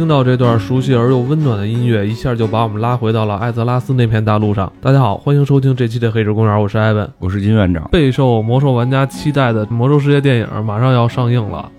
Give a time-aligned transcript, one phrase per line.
[0.00, 4.72] 听到这段熟悉而又温暖的音乐，一下就把我们拉回到了艾泽拉斯那片大陆上。
[4.80, 7.86] 大家好，欢迎收听这期的《黑石公园》，我是艾文，我是金院长。
[7.92, 11.70] 备受魔兽玩家期待的《魔兽世界》电影马上要上映了，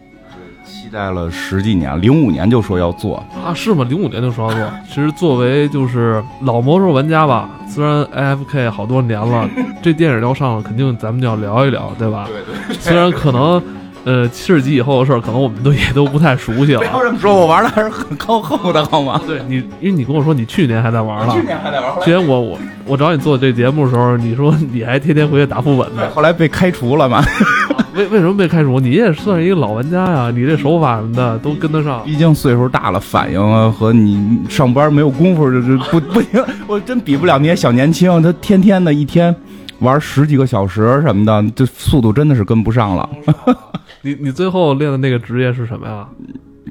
[0.64, 3.52] 期待了十几年，零五年就说要做啊？
[3.56, 3.84] 是吗？
[3.90, 4.70] 零五年就说要做？
[4.88, 9.50] 其实作为就是老魔兽玩家吧，虽然 AFK 好多年了，
[9.82, 12.28] 这电影要上了，肯定咱们就要聊一聊，对吧？
[12.28, 12.76] 对对。
[12.76, 13.60] 虽然可能。
[14.04, 16.80] 呃，七十级以后的事儿，可能我们都也都不太熟悉了。
[16.80, 19.22] 不要这么说，我玩的还是很靠后的，好吗？
[19.28, 21.34] 对你，因为你跟我说你去年还在玩呢。
[21.34, 21.92] 去年还在玩。
[22.02, 26.10] 去年我我我找你做这节目的时候，你说你还天天回去打副本呢。
[26.16, 27.24] 后来被开除了嘛？
[27.94, 28.80] 为为什么被开除？
[28.80, 32.02] 你也算是一个老玩家呀，你这手法什么的都跟得上。
[32.04, 36.44] 毕竟岁数大了，反应啊和你上班没有功夫，就是不不行。
[36.66, 39.36] 我真比不了那些小年轻，他天天的一天
[39.80, 43.08] 玩十几个小时什么的，这速度真的是跟不上了。
[44.02, 46.08] 你你最后练的那个职业是什么呀？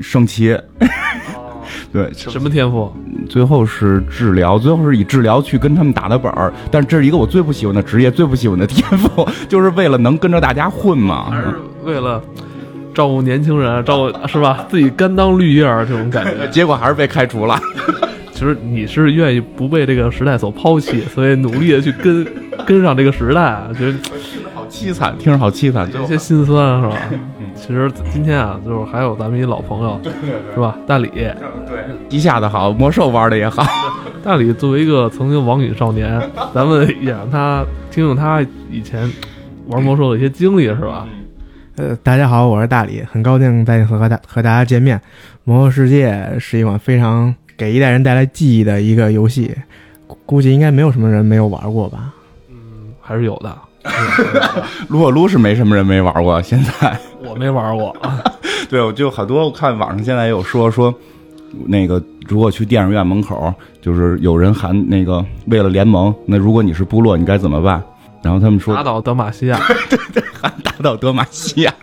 [0.01, 0.59] 圣骑。
[1.93, 2.93] 对，什么天赋？
[3.29, 6.53] 最后是治疗，最后是以治疗去跟他们打的本儿。
[6.71, 11.31] 但这是一个我最不喜欢的职业，最不喜欢的天赋， 就是为了能跟着大家混嘛。
[11.31, 11.55] 还是
[11.85, 12.23] 为了
[12.95, 14.67] 照顾年轻人，照顾是吧？
[14.69, 16.47] 自己甘当绿叶儿这种感觉。
[16.51, 17.61] 结果还是被开除了。
[18.33, 22.27] 其实你是愿意不被这个时代所抛弃，所以努力的去跟
[22.67, 23.99] 跟上这个时代，觉得。
[24.71, 26.97] 凄惨，听着好凄惨，有些心酸是吧？
[27.55, 30.01] 其实今天啊，就是还有咱们一老朋友，
[30.55, 30.79] 是吧？
[30.87, 31.35] 大李，对，
[32.09, 33.63] 一下子好，魔兽玩的也好。
[34.23, 36.21] 大李作为一个曾经网瘾少年，
[36.55, 39.11] 咱们也让他听听他以前
[39.67, 41.07] 玩魔兽的一些经历，是吧？
[41.77, 45.01] 呃，大家好，我是大李，很高兴再次和大和大家见面。
[45.45, 49.55] 魔兽世界是一款非常给一代人带来记忆的一个游戏，
[50.27, 52.13] 估计应该没有什么人没有玩过吧？
[52.51, 52.57] 嗯，
[53.01, 53.57] 还是有的。
[54.89, 57.95] 撸啊撸是没什么人没玩过，现在 我没玩过。
[58.69, 60.95] 对，我就好多我看网上现在也有说说，
[61.67, 67.83] 那个如果去电影院门口，就是有人喊那个为了联盟，那如果你是部落，你该怎么办？
[68.23, 69.59] 然后他们说打倒德玛西亚，
[69.89, 71.75] 对对，喊打倒德玛西亚，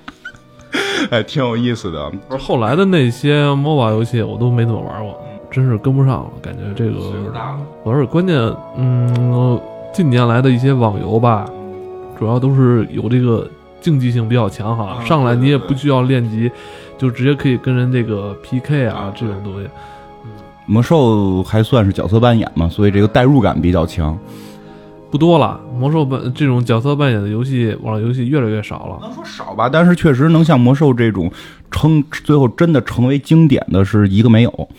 [1.10, 2.10] 哎，挺有意思的。
[2.30, 5.20] 不是后来的那些 MOBA 游戏，我都没怎么玩过，
[5.50, 7.02] 真是跟不上了，感觉这个。
[7.02, 7.58] 岁数大了。
[7.84, 8.38] 我是关键，
[8.78, 9.60] 嗯，
[9.92, 11.44] 近年来的一些网游吧。
[12.18, 16.50] 主要都是有这个竞技性比较强哈，上来你也不需要练级，
[16.98, 19.70] 就直接可以跟人这个 PK 啊这种东西。
[20.66, 24.18] 魔兽还算是角色扮演嘛，所以这个代入感比较强。
[25.10, 29.00] 不多了，魔兽扮这种角色扮演的游戏，网络游戏越来越少了。
[29.02, 31.32] 能说少吧，但是确实能像魔兽这种
[31.72, 34.70] 称最后真的成为经典的是一个没有，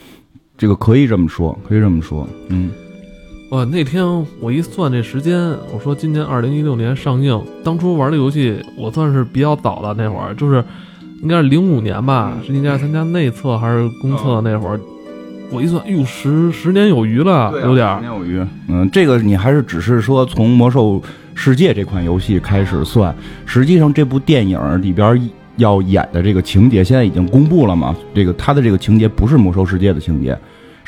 [0.55, 2.69] 这个可以这么说，可以这么说，嗯。
[3.49, 4.05] 哇，那天
[4.39, 5.35] 我一算这时间，
[5.73, 10.63] 我说今年二零一六年上映，当初玩的游戏我算是比较早的那会儿，就是
[11.23, 14.79] 应该是零五年吧，是应该参加内测还是公测那会儿，
[15.49, 18.45] 我一算，哟，十十年有余了，有点十年有余。
[18.67, 21.01] 嗯，这个你还是只是说从魔兽
[21.33, 23.15] 世界这款游戏开始算，
[23.47, 25.27] 实际上这部电影里边
[25.57, 27.95] 要演的这个情节现在已经公布了嘛？
[28.13, 30.37] 这个它的这个情节不是魔兽世界的情节。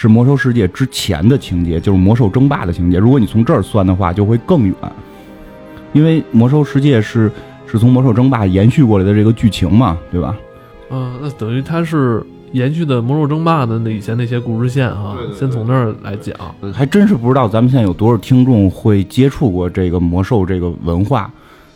[0.02, 2.98] 是魔兽世界之前的情节，就是魔兽争霸的情节。
[2.98, 4.74] 如果你从这儿算的话，就会更远，
[5.94, 7.32] 因为魔兽世界是
[7.68, 10.36] 是从魔兽争霸延续过来的这个剧情嘛，对吧？
[10.90, 15.16] 嗯，那等于它是延续的魔兽争霸的那以前那些故事线哈。
[15.38, 16.36] 先从那儿来讲，
[16.74, 21.32] 还真是不知道咱们现在有多少听众会接触过这个魔兽这个文化，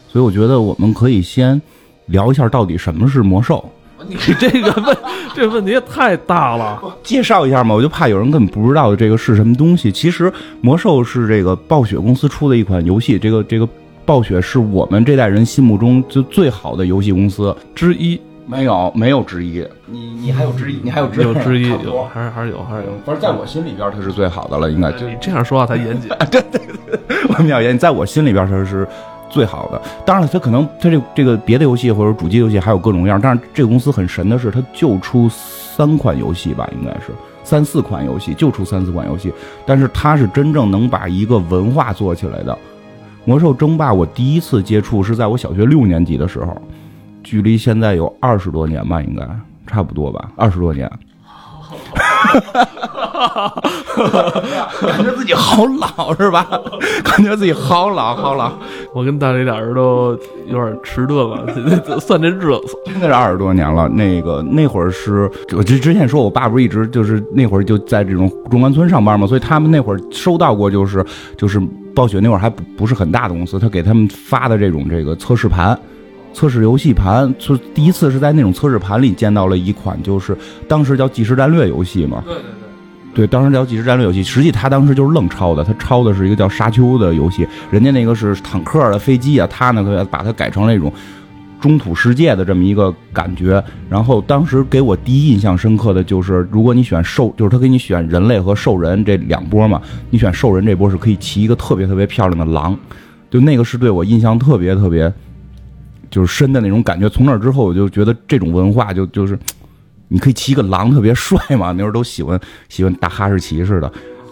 [0.07, 1.61] 所以我觉得我们可以先
[2.07, 3.63] 聊一下到底什么是魔兽。
[4.07, 4.97] 你这个问
[5.33, 9.91] 这个问题也太大了， 介绍一下嘛，我就怕有人根本不知道这个是什么东西。
[9.91, 10.31] 其实
[10.61, 13.67] 魔兽是这个暴雪公司出的一款游戏，这个这个
[14.05, 19.65] 暴雪是我们这代人心目中就最好的游戏公司之一，没有没有之一。
[19.85, 20.79] 你你还有之一？
[20.83, 21.69] 你还有之一有之一？
[21.83, 22.89] 有还是还是有还是有？
[23.05, 26.09] 不是在我心里边它是最好的了，应该就你这样说话才严谨。
[26.29, 28.87] 对对对，我们要严谨，在我心里边它是。
[29.29, 37.07] 最好的，当然了，它可能它这这个别的游戏或者主机游戏还有各种各样，但是这个公司很神的是，它就出三款游戏吧，应该是
[37.43, 39.33] 三四款游戏，就出三四款游戏，
[39.65, 42.57] 但是它是真正能把一个文化做起来的。
[43.25, 46.55] 魔兽争霸，我第一次接触是在我小学六年级的时候，
[47.23, 49.27] 距离现在有二十多年吧，应该
[49.67, 50.89] 差不多吧，二十多年。
[54.81, 56.47] 感觉自己好老是吧？
[57.03, 58.51] 感觉自己好老好老。
[58.93, 60.17] 我跟大雷俩人都
[60.47, 61.45] 有点迟钝了，
[61.99, 63.87] 算这日子，真的是二十多年了。
[63.89, 71.05] 那个那会儿是，我之之前说我爸不是一直就是那会儿就在这种中关村上班嘛，所以他们那会儿收到过就是
[71.37, 71.59] 就是
[71.93, 75.77] 暴雪那会儿还不不是很大的公司，他给他们发的这种这个测试盘。
[76.33, 80.37] 测试游戏盘，就第一次是在那种测试盘里见到了一款，就是
[80.67, 82.21] 当时叫即时战略游戏嘛。
[82.25, 82.64] 对对对。
[83.15, 90.91] 对，当时叫即时战略游戏，实际他当时就是愣抄的，他抄的是一个叫《沙丘》的游戏，人家那个是坦克的飞机啊，他呢把它改成那种
[91.61, 93.63] 中土世界的这么一个感觉。
[93.89, 102.77] 然后当时给我第一印象深刻的就是，如果你选兽，就是他给你选人类和兽人这两波嘛，你选兽人这波是可以骑一个特别特别漂亮的狼，
[103.31, 105.09] 就那个是对我印象特别特别
[106.11, 107.07] 就是深的那种感觉。
[107.07, 109.39] 从那之后，我就觉得这种文化就就是。
[110.07, 111.71] 你可以骑个狼，特别帅嘛？
[111.71, 113.91] 那时候都喜欢 喜欢大哈士奇似的。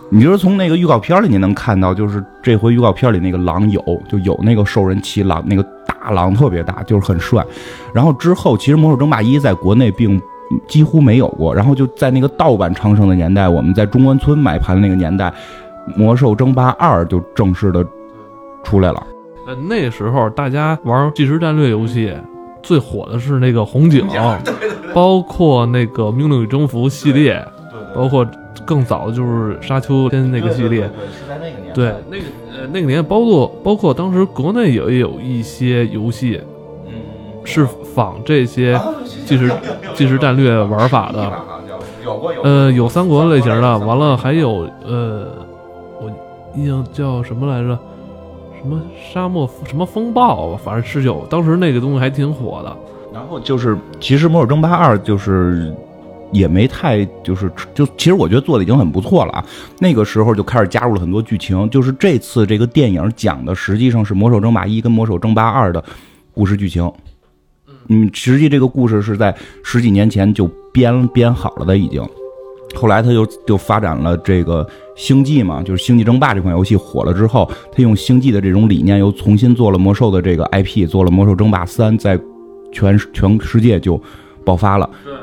[0.10, 7.44] 你就是从那个预告片里你能看到，就是这回预告片里那个狼有就有那个兽人骑狼，那个大狼特别大，就是很帅。
[7.96, 10.22] 然后之后，其实《魔兽争霸一》在国内并
[10.68, 11.56] 几乎没有过。
[11.56, 15.30] 然后就在那个盗版昌盛的年代，我们在中关村买盘的那个年代，
[15.98, 17.84] 《魔兽争霸二》就正式的
[18.64, 19.08] 出来了。
[19.48, 22.14] 呃，那时候大家玩即时战略游戏。
[22.64, 24.08] 最火的是那个红警，
[24.96, 27.46] 包括那个《命令与征服》系列，
[27.94, 28.26] 包括
[28.66, 36.40] 更早的就是《沙丘》跟那个系列，是在那个年对那个呃那个年代包括包括当时国内也有一些游戏，
[36.88, 36.94] 嗯，
[37.44, 38.80] 是仿这些
[39.26, 39.52] 即时
[39.94, 41.34] 即时战略玩法的，
[42.44, 45.28] 呃有三国类型的，完了还有呃
[46.00, 46.10] 我
[46.56, 47.78] 印象叫什么来着？
[48.64, 48.82] 什么
[49.12, 52.78] 沙漠什么风暴，反正是有，当时那个东西还挺火的。
[53.14, 55.76] 然后就是，其实《魔兽争霸二》就是
[56.32, 59.46] 也没太就是就，其实我觉得做的已经很不错了啊。
[59.80, 65.84] 那个时候就开始加入了很多剧情，就是这次这个电影讲的实际上是《魔兽争霸一》跟《魔兽争霸二》的
[66.34, 66.90] 故事剧情。
[67.90, 72.02] 嗯，实际这个故事是在十几年前就编编好了的，已经。
[72.76, 82.20] 后来他又就发展了这个星际嘛，就是《星际争霸》这款游戏火了之后，他用星际的这种理念又重新做了魔兽的这个 IP，做了《魔兽争霸三》，在
[82.72, 84.02] 全全世界就
[84.44, 84.90] 爆发了。
[85.04, 85.14] 对，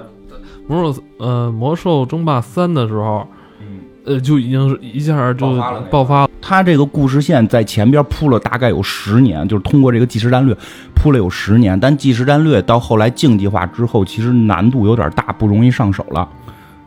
[0.67, 3.27] 魔兽呃《魔兽争霸三》的时候，
[4.05, 5.47] 呃就已经是一下就
[5.91, 6.31] 爆发了。
[6.41, 10.57] 他这个故事线在前边铺了大概有十年，就是通过这个计时战略
[10.95, 16.29] 铺了有十年，但计时战略到后来竞技化之后，其实难度有点大，不容易上手了。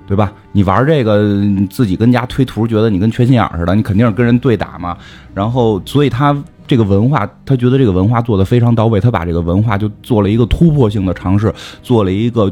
[0.05, 0.33] 对吧？
[0.51, 1.21] 你玩这个，
[1.69, 4.97] 自己跟家推图，觉得你跟缺心眼似的，你肯定是跟人对打嘛。
[5.33, 6.35] 然后，所以他
[6.67, 12.51] 这个文化，他觉得这个文化做的非常到位，他把这个文化就做了一个突破性的尝试，做了一个，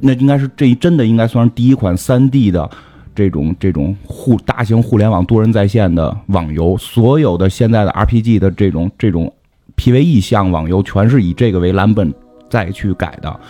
[0.00, 2.68] 那应该是这真的应该算是第一款三 D 的
[3.14, 6.76] 这种这种互大型互联网多人在线的网游。
[6.76, 9.32] 所有的现在的 RPG 的这种这种
[9.76, 12.12] PVE 向网游，全是以这个为蓝本
[12.48, 13.40] 再去改的。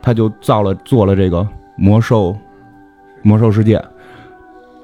[0.00, 1.46] 他就造了做了这个
[1.76, 2.34] 魔兽。
[3.26, 3.84] 魔兽世界，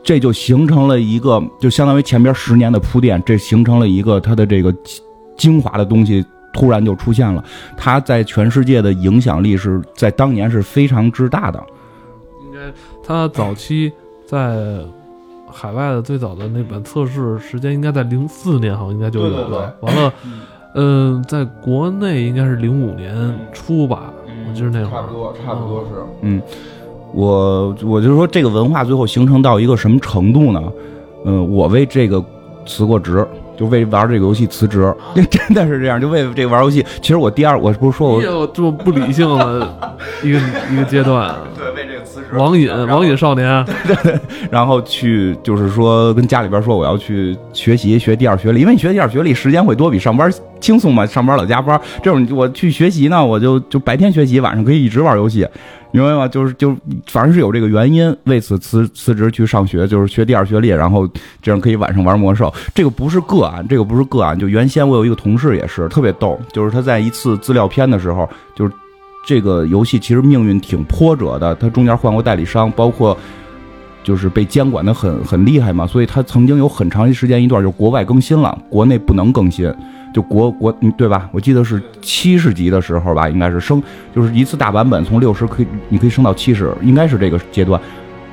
[0.02, 4.74] 这就形成了一个，就相当于前边十年的铺垫，这形成了一个它的这个
[5.36, 7.42] 精华的东西，突然就出现了。
[7.76, 11.64] 它在全世界的影响力是在当年是非常之大的。
[12.44, 12.58] 应该，
[13.04, 13.92] 它早期
[14.26, 14.80] 在
[15.46, 19.72] 海外的最早的那本测试时间应该在零四年，好像应该就有了。
[19.80, 20.12] 完了，
[20.74, 23.14] 嗯，在国内应该是零五年
[23.52, 24.12] 初吧，
[24.48, 25.00] 我记得那会儿。
[25.00, 25.90] 差不多，差不多是，
[26.22, 26.42] 嗯。
[27.14, 30.62] 我我就说这个文化最后形成到一个什么程度呢？
[31.24, 32.22] 嗯，我为这个
[32.66, 33.26] 辞过职，
[33.56, 34.92] 就为玩这个游戏辞职，
[35.30, 36.84] 真的是这样，就为这个玩游戏。
[37.00, 39.68] 其实我第二，我不是说我这么不理性的
[40.22, 40.38] 一个
[40.72, 44.18] 一个阶段，对，为这个辞职，网瘾网瘾少年， 对对，
[44.50, 50.28] 然后去就是说跟家里边说我要去学习学第二学历，因为你学第二学历时间会多，比上班
[50.58, 55.46] 轻松嘛，上班老加班，这种我去学习呢，我就就白天学习，晚上可以一直玩游戏。
[55.92, 56.26] 明白吗？
[56.26, 56.74] 就是就
[57.06, 61.08] 反正是有这个原因，为此辞辞职去上学，就是学第二学历，然后
[61.40, 62.52] 这样可以晚上玩魔兽。
[62.74, 64.38] 这个不是个案，这个不是个案。
[64.38, 68.72] 就原先我有一个同事也是特别逗，就是他在一次资料片的时候，就是
[69.26, 73.16] 这个游戏其实命运挺波折的，他中间换过代理商，包括
[74.02, 79.72] 就是被监管的很很厉害嘛，所以他曾经有很长一时间一段就国外更新了，国内不能更新。
[80.12, 81.28] 就国国对吧？
[81.32, 83.82] 我记得是七十级的时候吧，应该是升，
[84.14, 87.80] 就是一次大版本从六十可以，你可以升到七十，应该是这个阶段。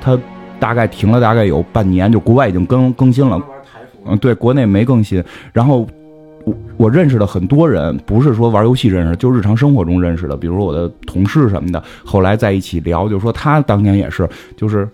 [0.00, 0.18] 它
[0.58, 3.40] 大概停了大概有半年，就国外已经更更新了。
[4.06, 5.22] 嗯，对，国内没更新。
[5.52, 5.86] 然后
[6.44, 14.88] 我我认识的很多人，不是说玩游戏认识，就日常生活中认识的，比如说我的同事什么的，后来在一起聊，就说他当年也是，就是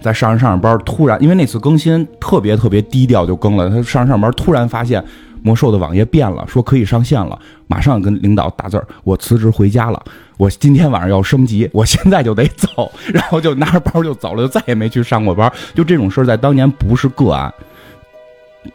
[0.00, 5.02] 在上着上着班，突然因为那次更新特别特别低调就更了，他上着上班突然发现。
[5.42, 10.02] 魔兽的网页变了，说可以上线了，马上跟领导打字儿，我辞职回家了，
[10.36, 15.50] 我今天晚上要升级，我现在就得走，然后就拿着包就走了，就再也没去上过班。
[15.74, 17.52] 就这种事儿在当年不是个案。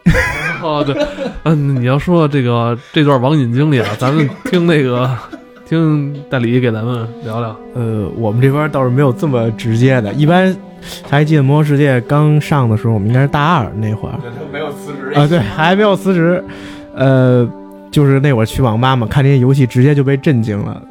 [0.62, 0.96] 哦，对，
[1.44, 5.16] 嗯，你要说这个这段网瘾经历啊，咱们听那个
[5.66, 7.56] 听大李给咱们聊聊。
[7.74, 10.54] 呃，我们这边倒是没有这么直接的，一般
[11.08, 14.14] 还记得《魔兽世界》刚上的时候，我们应该是大二那会儿。
[14.52, 15.12] 没有辞职。
[15.14, 16.44] 啊，对，还没有辞职，
[16.94, 17.48] 呃，
[17.90, 20.82] 就是那会儿去网吧嘛，看这些游戏直接就被震惊了。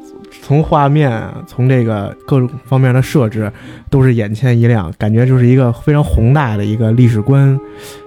[0.41, 3.49] 从画面啊，从这个各种方面的设置，
[3.89, 7.57] 都是眼前一亮，感觉就是一个非常宏大的一个历史观，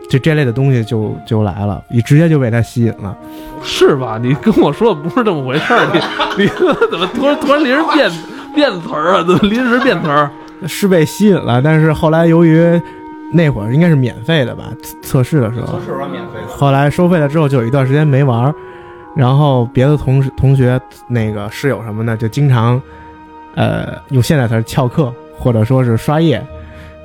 [0.08, 3.16] 就这类的东西就就来了，你直接就被它吸引了。
[3.62, 4.18] 是吧？
[4.22, 6.00] 你跟我说的不是这么回事儿，你
[6.44, 6.48] 你
[6.90, 8.10] 怎么突然突然临时变
[8.54, 9.24] 变词儿啊？
[9.26, 10.30] 怎么临时变词儿？
[10.66, 12.80] 是被吸引了，但是后来由于
[13.32, 16.48] 那会儿应该是免费的吧，测测试的时候，是免费的。
[16.48, 18.54] 后来收费了之后，就有一段时间没玩儿。
[19.16, 22.80] 然后别的同同学、那个室友什么的，就经常，
[23.54, 26.44] 呃，用现在词翘课，或者说是刷夜，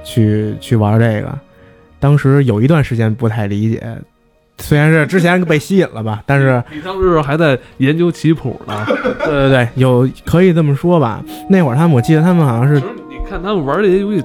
[0.03, 1.33] 去去玩这个。
[2.01, 3.81] 当时有一段时间不太理解，
[4.57, 8.85] 虽然是之前被吸引了吧，但是你当时还在研究棋谱呢。
[9.23, 11.23] 对对对，有可以这么说吧。
[11.47, 14.23] 那会儿他们，我记得他们好像是，你看他们玩这些游戏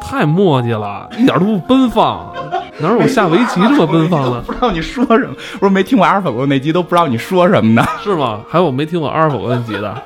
[0.00, 2.30] 太磨叽了，一点都不奔放。
[2.80, 4.40] 哪有下围棋这么奔放的？
[4.42, 7.84] 不知道你说什么，我说没听过阿尔法狗那集，都不知道你说什么呢？
[8.04, 8.40] 是吗？
[8.48, 10.02] 还有没听过阿尔法狗那集的？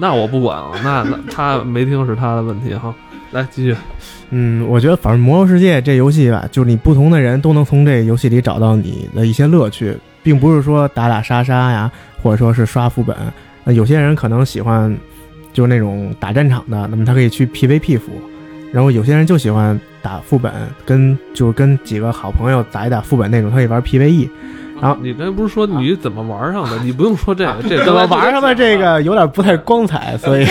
[0.00, 2.94] 那我不管了，那那他没听是他的问题哈。
[3.32, 3.76] 来继续，
[4.30, 11.88] 嗯，我觉得反正《魔兽世界》这游戏吧，就是你不同的人都能从这游戏里找到你的一些乐趣，并不是说打打杀杀呀，
[12.20, 13.16] 或者说是刷副本。
[13.62, 14.92] 那有些人可能喜欢
[15.52, 18.10] 就是那种打战场的，那么他可以去 PVP 服。
[18.72, 20.52] 然后有些人就喜欢打副本，
[20.84, 24.28] 跟就是跟几个好朋友打一打副本那种，他可以玩 PVE。
[24.80, 26.78] 然后你刚才不是说你怎么玩上的？
[26.82, 30.46] 你不用说这个，这怎么玩上的这个有点不太光彩，所以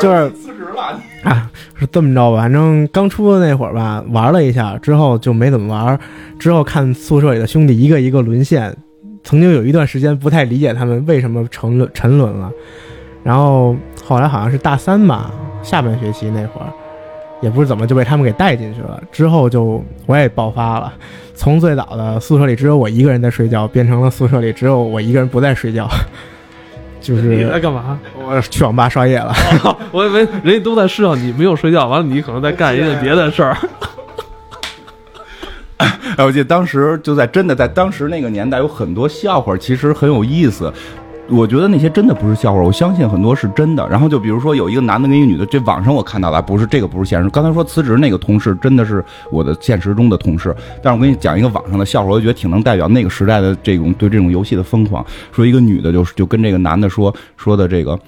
[0.00, 2.42] 就是辞职了啊，是这么着吧？
[2.42, 5.98] 反正刚出的那会儿吧，玩了一下之后就没怎么玩。
[6.38, 8.76] 之后看宿舍里的兄弟一个一个沦陷，
[9.24, 12.50] 曾经有一段时间不太理解他们为什么沉沦沉沦了。
[13.22, 15.30] 然后后来好像是大三吧。
[15.62, 16.68] 下半学期那会儿，
[17.40, 19.02] 也不知怎么就被他们给带进去了。
[19.12, 20.92] 之后就我也爆发了，
[21.34, 25.88] 从最早的宿舍里只有我一个人在睡觉，变成了宿舍里只有我一个人不在睡觉。
[27.00, 27.98] 就是你在干嘛？
[28.18, 29.32] 我去网吧刷夜了。
[29.92, 33.56] 我以为人家都在睡觉，你没有睡觉，完了你可能在干一件别的事儿。
[35.78, 40.72] 哎，我记得当时就在真的在当时那个年代，有很多笑话，其实很有意思。
[41.28, 43.86] 我觉得那些真的不是笑话，我相信很多是真的。
[43.88, 47.28] 然后就比如说有一个男的跟一个女的，这网上我看到的不是这个不是现实。
[47.30, 55.04] 刚才说辞职那个同事真的是我的现实中的同事，但是我跟你讲一个网上的笑话，我觉得挺能代表那个时代的这种对这种游戏的疯狂。
[55.32, 57.98] 说一个女的就是就跟这个男的说说的这个，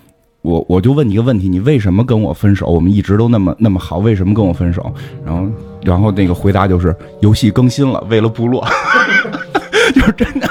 [0.43, 2.67] 我我就问你一个问题，你为什么跟我分手？
[2.67, 4.95] 我们一直都那么那么好，为什么跟我分手？
[5.25, 5.49] 然后
[5.83, 8.65] 然后那个回答就是游戏更新了，为了部落，
[9.93, 10.49] 就是真的。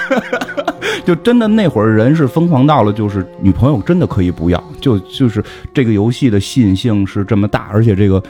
[1.08, 5.42] 就真的那会儿人是疯狂到了，就是女朋友真的可以不要，就就是
[5.74, 8.22] 这个游戏的吸引性是这么大，而且这个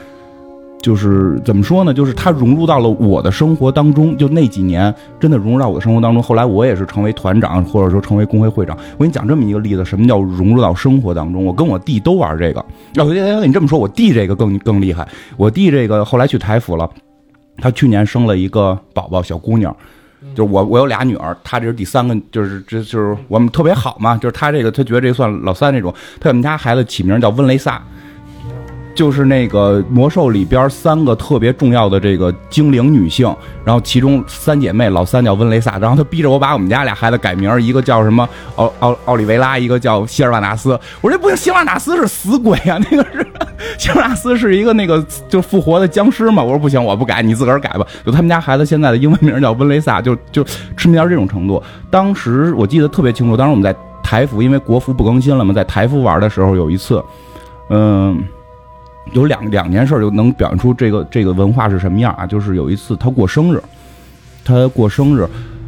[0.80, 1.92] 就是怎么说呢？
[1.92, 6.22] 就是它融入到了我的生活当中，就那几年真的融入到我的生活当中。
[6.22, 8.78] 后来我也是成为团长，或者说成为工会会长。
[8.92, 11.44] 我跟你讲这么一个例子，什么叫融入到生活当中？
[11.44, 12.64] 我跟我弟都玩这个。
[12.92, 13.04] 要
[13.44, 15.04] 你这么说，我弟这个更更厉害。
[15.36, 16.88] 我弟这个后来去台服了，
[17.56, 19.76] 他去年生了一个宝宝，小姑娘。
[20.34, 24.16] 就是我，我有俩女儿，她这是第三个，就是这就是我们特别好嘛。
[24.16, 25.94] 就是她这个，她觉得这算老三那种。
[26.20, 27.82] 她我们家孩子起名叫温蕾萨，
[28.98, 33.32] 就是那个魔兽里边三个特别重要的这个精灵女性，
[33.64, 40.70] 然后其中三姐妹，老三叫温雷萨，然后她逼着我把我们家俩孩子改名，一个叫什么奥奥奥利维拉，一个叫希尔瓦纳斯。
[41.00, 43.24] 我说这不行，希尔瓦纳斯是死鬼啊，那个是。
[43.78, 46.42] 希尔瓦纳斯是一个那个就复活的僵尸嘛？
[46.42, 47.86] 我说不行，我不改，你自个儿改吧。
[48.04, 50.42] 就他们家孩子现在的英文名叫温雷萨，就就
[50.76, 51.62] 痴迷到这种程度。
[51.88, 57.00] 当时我记得特别清楚，当时我们在台服，因为国服不更新了嘛，在台服玩的时候，有一次，
[57.70, 58.20] 嗯，
[59.12, 62.26] 有两两件事就能表现出这个这个文化是什么样啊？
[62.26, 63.62] 就是有一次他过生日，
[64.44, 65.26] 他过生日。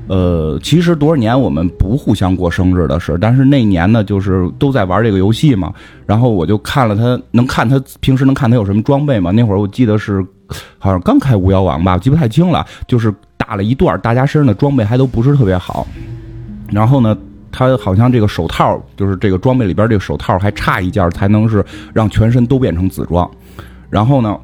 [0.08, 5.72] 呃，其实多少年我们不互相过生日的事，但是那年呢，就是都在玩这个游戏嘛。
[6.04, 9.30] 然后我就看了他，能看他平时能看他有什么装备吗？
[9.30, 10.20] 那会儿我记得是，
[10.78, 12.66] 好像刚开巫妖王吧，记不太清了。
[12.88, 15.86] 就是打了一段，大家身上的装备还都不是特别好。
[16.72, 17.16] 然后呢，
[17.52, 23.30] 他好像这个手套，就是这个装备里边这个手套还差一件才能是让全身都变成紫装。
[23.88, 24.36] 然后呢？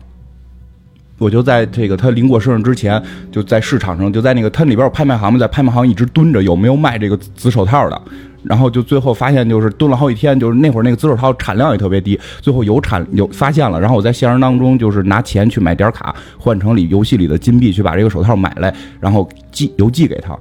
[1.18, 8.02] 我就在这个他临过生日之前，就在市场上，就在那个他里边有拍卖行嘛，在拍卖行一直蹲着，有没有卖这个紫手套的。
[8.42, 18.70] 然后就最后发现就是蹲了好几天，就是那会儿那个紫手套产量也特别低，最后有产有发现了，然后我在现实当中就是拿钱去买点卡，换成里游戏里的金币去把这个手套买来，
[19.00, 20.38] 然后寄邮寄给他，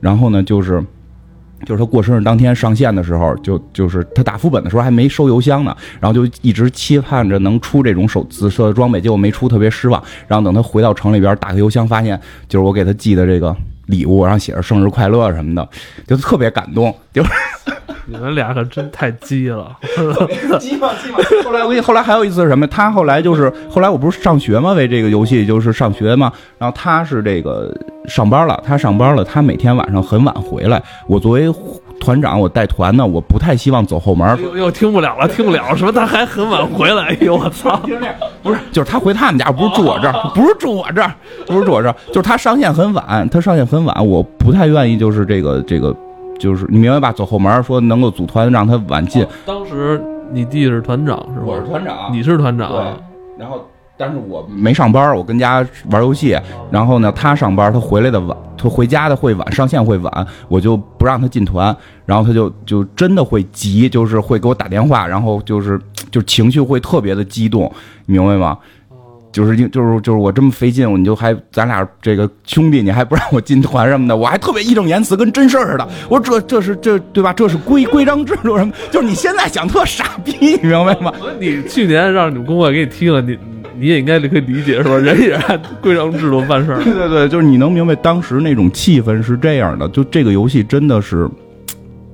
[0.00, 0.82] 然后呢就是。
[1.66, 10.02] 就是他过生日当天上线的时候，就就是他打副本的时候还没收邮箱呢，然后就一直期盼着能出这种手紫色的装备，结果没出，特别失望。
[10.28, 12.18] 然后等他回到城里边，打开邮箱，发现
[12.48, 13.54] 就是我给他寄的这个
[13.86, 15.68] 礼物，然后写着生日快乐什么的，
[16.06, 16.94] 就特别感动。
[17.12, 17.30] 就是
[18.08, 19.76] 你们俩可真太鸡了。
[20.60, 21.18] 鸡吧鸡吧。
[21.44, 22.66] 后来我跟你，后来还有一次是什么？
[22.68, 26.32] 他后来就是后来我不是上学嘛，为这个游戏就是上学嘛。
[26.58, 27.74] 然后他是这个
[28.06, 30.80] 上班了，他上班了，他每天晚上很晚回来。
[31.08, 31.48] 我作为
[32.00, 34.38] 团长，我带团呢，我不太希望走后门。
[34.42, 37.08] 又又听不了了，听不了，什么他还很晚回来？
[37.08, 37.80] 哎呦我操！
[38.42, 41.12] 不是，就是他回他们家，不是住我这儿， 不是住我这儿，
[41.46, 45.94] 不是住我这儿，就是他上线很晚，他上线很晚，我不太愿意，就是这个这个，
[46.38, 47.12] 就是你明白吧？
[47.12, 49.26] 走后门说能够组团让他晚进。
[49.44, 50.00] 当时
[50.30, 51.46] 你弟是团长是吧？
[51.46, 52.70] 我是团长，你是团长。
[52.70, 52.80] 对，
[53.38, 53.64] 然后
[53.96, 56.38] 但是我没上班，我跟家玩游戏。
[56.70, 61.74] 然后呢，他上班，他回来的晚，他回家的会晚，上线会晚，我就不让他进团。
[62.04, 67.72] 然后他就就真的会急，就是会给我打电话，然后就是就情绪会特别的激动，
[68.06, 68.58] 明白吗？
[69.32, 75.86] 就是就是就是我这么费劲，你就还咱俩这个兄弟，你还不让我进团什么的，我还特别义正言辞，跟真事儿似的。
[76.08, 77.34] 我说这这是这对吧？
[77.34, 78.72] 这是规规章制度什么？
[78.90, 81.12] 就是你现在想特傻逼，你明白吗？
[81.38, 83.36] 你去年让你们工会给你踢了，你
[83.78, 84.96] 你也应该可以理解是吧？
[84.98, 86.82] 人也按规章制度办事儿。
[86.82, 89.88] 对对对，就是你能明白当时那种气氛是这样的。
[89.90, 91.28] 就这个游戏真的是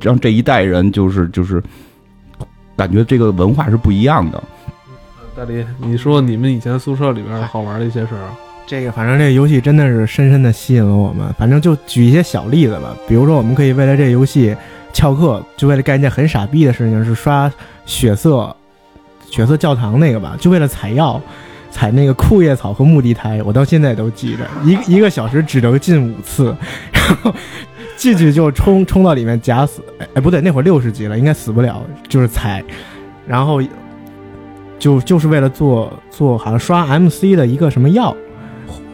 [0.01, 1.63] 让这一代人就是就是
[2.77, 4.43] 感觉这个文化是不一样的。
[5.37, 8.31] 大林，你说你们以前宿舍里边好玩的一些事儿？
[8.67, 11.27] 这个反正这个游戏真的是深深的吸引了我们。
[11.39, 14.55] 反正就举一些小例子吧，比如说我们可以为了这个游戏
[14.93, 17.51] 翘课，就为了干一件很傻逼的事情，是刷
[17.87, 18.55] 血色
[19.29, 21.21] 血色教堂那个吧，就为了采药，
[21.73, 26.55] 采那个枯叶草和木地苔，我到现在都记着，一一个小时只能进五次，
[26.93, 27.35] 然后
[27.97, 29.83] 进去就冲冲到里面假死，
[30.15, 32.63] 哎不对，那会儿六十级了，应该死不了，就是采，
[33.27, 33.61] 然后。
[34.79, 38.13] 就就是为了做做好像刷 MC 的一个什么药，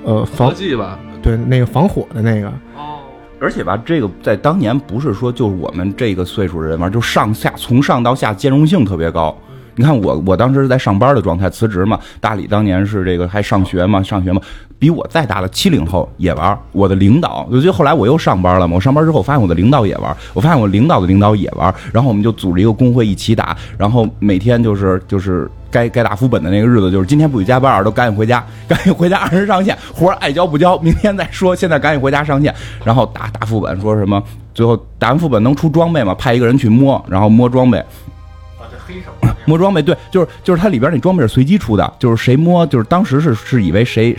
[0.04, 2.48] 呃，防剂吧，对，那个防火的那个。
[2.76, 3.00] 哦。
[3.40, 9.34] 而且吧，这个在当年不是说就是我们这个岁数的人玩，就上下从上到下兼容性特别高。
[9.78, 11.98] 你看我我当时是在上班的状态，辞职嘛。
[12.20, 14.42] 大理当年是这个还上学嘛，上学嘛，
[14.78, 16.58] 比我再大的七零后也玩。
[16.72, 18.74] 我的领导，就后来我又上班了嘛。
[18.74, 25.48] 我上班之后发现我的领导也玩，我发现我领导的领导也玩，然后我们就组织一个工会一起打，然后每天就是就是。
[25.70, 31.54] 该该打副本的那个日子，就是今天不许加班，都赶紧回家，赶紧回家按时上线，活爱交不交，明天再说。
[31.54, 32.54] 现在赶紧回家上线，
[32.86, 34.22] 然后打打副本，说什么？
[34.54, 36.14] 最后打完副本能出装备吗？
[36.14, 37.76] 派一个人去摸，然后摸装备。
[37.76, 39.10] 啊，这黑手
[39.48, 44.14] 摸装备，对，就是就是它里边那装备是随机出的，就是谁摸，就是当时是是以为谁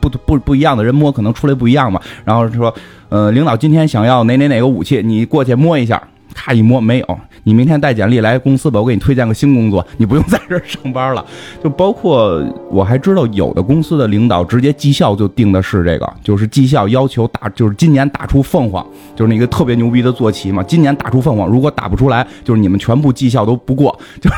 [0.00, 2.00] 不不不一样的人摸，可能出来不一样嘛。
[2.24, 2.74] 然后说，
[3.10, 6.02] 呃，领导今天想要哪哪哪个武器，你过去摸一下。
[6.32, 11.22] 咔一摸没有，你明天带简历来公司吧，我给你推荐个新工作，你不用 在这儿上班了。
[11.62, 12.40] 就包括
[12.70, 24.36] 我还知道有的公司的领导直接绩效就定的是这个，就是绩效要求打，就是今年打出凤凰，就是那个特别牛逼的坐骑嘛，今年打出凤凰，如果打不出来，就是你们全部绩效都不过，就就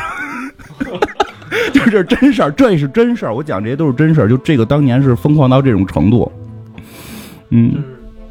[1.90, 6.30] 这 真事儿，这也是真事儿，我讲这些都是真事儿，就这个当年是疯狂到这种程度，
[7.50, 7.82] 嗯，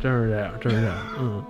[0.01, 1.43] 真是这样，真是这样，嗯。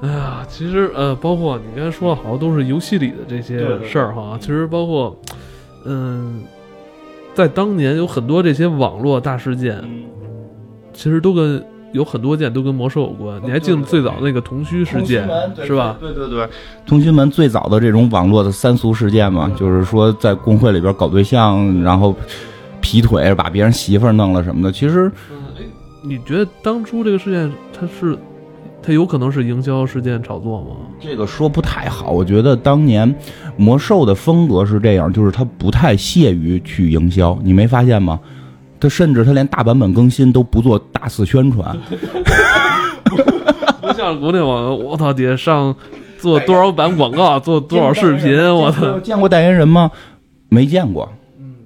[0.00, 4.38] 哎呀，其实呃，包括你刚才说的，好像都是游戏里的这些事儿哈。
[4.40, 5.20] 其实包括，
[5.84, 6.44] 嗯，
[7.34, 9.82] 在当年有很多这些网络大事件，
[10.92, 11.64] 其实都跟
[11.98, 13.40] 有很多件都跟魔兽有关。
[13.44, 15.28] 你还记得最早那个童虚事件
[15.66, 15.96] 是吧？
[16.00, 16.48] 对对对，
[16.86, 22.14] 通讯门最早的这种网络的三俗事件嘛，就是说在工会里边搞对象，然后
[22.80, 24.70] 劈腿，把别人媳妇弄了什么的。
[24.70, 25.62] 其实，嗯，哎，
[26.02, 28.16] 你觉得当初这个事件它是？
[28.80, 30.68] 它有可能是营销事件炒作吗？
[31.00, 32.12] 这个说不太好。
[32.12, 33.12] 我觉得当年
[33.56, 38.18] 魔兽的风格是这样，就是它不太屑于去营销，你没发现吗？
[38.80, 41.76] 它甚至他连大版本更新都不做大肆宣传。
[43.80, 45.74] 不像国内网，我操，得上
[46.18, 48.98] 做多少版广告，做多少视频，我操！
[49.00, 49.90] 见过代言人吗？
[50.48, 51.10] 没见过。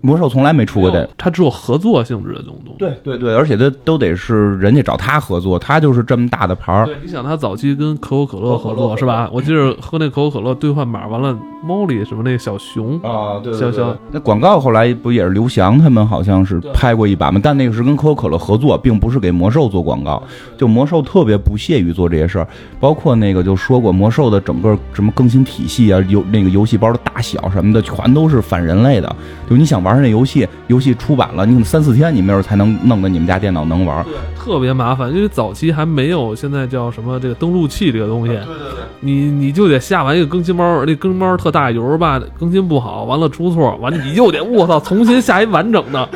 [0.02, 2.78] 魔兽从来没出过这，它只有合作性质的东东西。
[2.78, 6.84] 对对对，而且它都得是人家找他合作，他就是这么大的牌儿。
[6.84, 9.30] 对，你想他早期跟可口可乐合作是吧？
[9.32, 11.34] 我记得喝那可口可乐兑换码，完了
[11.64, 17.40] 猫里什么那小熊，啊，对对对那广告后来不也是刘翔他们好像是拍过一把吗？
[17.42, 20.20] 但那个是跟可口可乐合作，并不是给魔兽做广告。
[20.58, 22.48] 就魔兽特别不屑于做这些事儿，
[22.80, 29.14] 包括那个就说过魔兽的整个什么更新体系啊，游那个游戏包的大小什么的，全都是反人类的。
[29.48, 34.02] 就你想玩那游戏，游戏出版了，你可能三四天你没准才能弄得你们家电脑能玩。
[34.04, 46.08] 对，特别麻烦，因为早期还没有现在叫什么这个登录器这个东西，对对对，你你就得下完一个更新包，那更新包特大有时候吧，更新不好，完了出错，完了你又得我操重新下一完整的，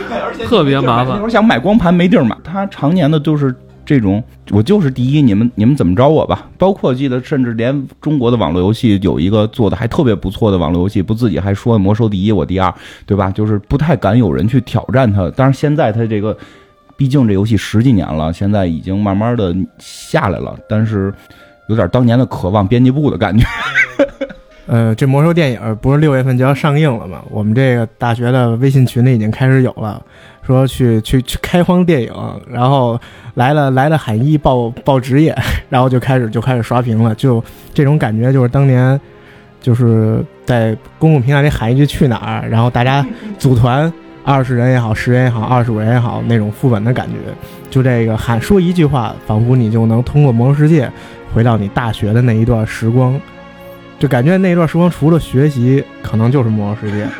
[0.44, 1.26] 特别麻烦那会。
[1.26, 3.54] 儿想买光盘没地儿买，他常年的就是
[3.86, 6.50] 这种，我就是第一，你们你们怎么着我吧？
[6.58, 12.74] 包括记得，甚至连中国的网络游戏有一个做的还特别不错的网络游戏，不自己还说魔兽第一，我第二，
[13.06, 13.30] 对吧？
[13.30, 15.30] 就是不太敢有人去挑战它。
[15.30, 16.36] 当然现在它这个，
[16.96, 21.14] 毕竟这游戏十几年了，现在已经慢慢的下来了，但是
[21.68, 23.46] 有点当年的渴望编辑部的感觉。
[24.66, 27.22] 呃，这魔兽电影不是六月份就要上映了吗？
[27.30, 30.04] 我们这个大学的微信群里已经开始有了，
[30.46, 32.12] 说去去去开荒电影，
[32.48, 32.98] 然后
[33.34, 35.36] 来了来了喊一报报职业，
[35.68, 37.42] 然后就开始就开始刷屏了，就
[37.74, 38.98] 这种感觉就是当年
[39.60, 43.04] 就是在公共平台里喊一句去哪儿，然后大家
[43.38, 47.16] 组团二十人也好，十人也好，二十五人也好，那种副本的感觉，
[47.68, 50.88] 就这个喊说一句话，仿佛你就能通过魔兽世界
[51.34, 53.20] 回到你大学的那一段时光。
[53.98, 57.06] 就感觉那段时光除了学习，可能就是魔兽世界。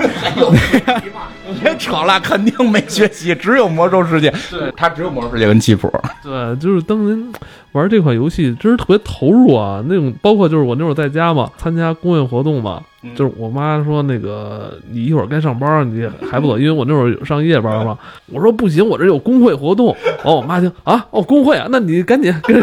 [1.63, 4.31] 别扯了，肯定没学习，只有魔兽世界。
[4.51, 5.91] 对，它只有魔兽世界跟棋谱。
[6.23, 7.33] 对，就是当年
[7.73, 9.83] 玩这款游戏真是特别投入啊！
[9.87, 12.83] 那种包括就是我那会儿在家嘛，参加公益活动嘛，
[13.15, 16.59] 就是我妈说那个你一会儿该上班，你还不走？
[16.59, 17.97] 因为我那会儿上夜班嘛。
[18.31, 19.97] 我说不行，我这有工会活动。
[20.25, 22.61] 哦，我妈听啊，哦工会啊，那你赶紧跟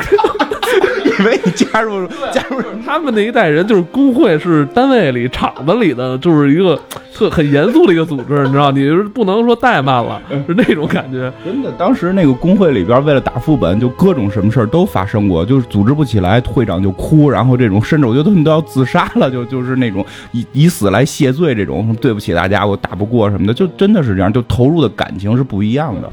[1.19, 6.80] 以为你加入加入他们那一代人，就是工会是单位里厂子里的，就是一个
[7.13, 11.32] 特很严肃的一个组织，你知道，你是不能说怠慢了， 是那种感觉。
[11.45, 26.10] 真的，当时那个工会里边，为了打副本，就各种什么事儿都发生过，就是组织不起来，会长就哭，然后这种甚至我觉得他们都要自杀了，就 就是那种以以死来谢罪，这种对不起大家，我打不过什么的，就真的是这样，就投入的感情是不一样的。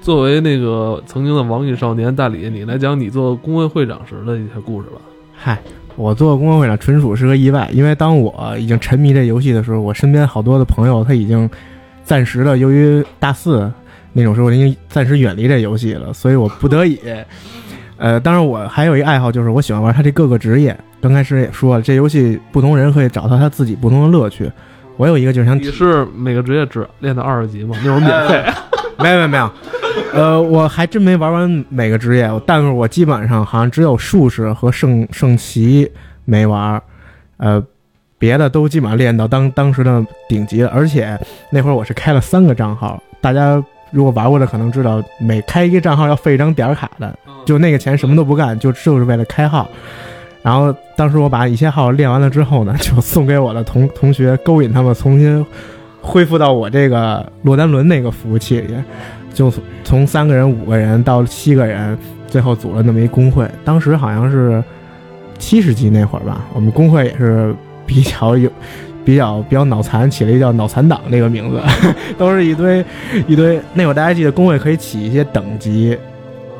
[0.00, 5.00] 作为那个曾经的网瘾少年大理，你来讲你做工会会长时的一些故事吧。
[5.34, 5.58] 嗨，
[5.96, 11.48] 我做工会会长纯属是个意外，因为当我已经沉迷这游戏的时候，我身边好多的朋友他已经
[12.04, 13.70] 暂时的由于大四
[14.12, 16.98] 那种时候已经暂时远离这游戏了，所以我不得已。
[17.96, 20.76] 呃，当然我还有一个爱好，就是我喜欢玩它这各个职业。
[21.00, 24.50] 刚开始也说了，这游戏不同人可以找到他自己不同的乐趣。
[24.98, 27.74] 我有一个就是想你是每个职业只练到二十级吗？
[27.82, 28.52] 那会儿免费。
[28.98, 29.50] 没有没有没有，
[30.12, 35.88] 呃，我还真没玩完每个职业，但是我基本上好像只有术士和圣圣骑
[36.24, 36.82] 没玩，
[37.36, 37.64] 呃，
[38.18, 40.70] 别的都基本上练到当当时的顶级了。
[40.74, 41.16] 而且
[41.52, 49.70] 那会儿我是开了三个账号，大家如果玩过的可能知道，每开一个账号要费一张点卡的，就那个钱什么都不干，就就是为了开号。
[50.48, 55.44] 然后当时我把一些号练完了之后呢， 就送给我的同同学，勾引他们重新
[56.00, 58.74] 恢复到我这个洛丹伦那个服务器里，
[59.34, 59.52] 就
[59.84, 63.46] 从三个人、五个人到七个人，最后组了那么一工会。
[63.62, 64.64] 当时好像是
[65.38, 68.50] 七十级那会儿吧，我们工会也是比较有。
[69.04, 71.62] 比较比较脑残，起了一个叫“脑残党”这个名字，
[72.18, 72.84] 都是一堆
[73.26, 73.58] 一堆。
[73.72, 75.96] 那会儿大家记得工会可以起一些等级，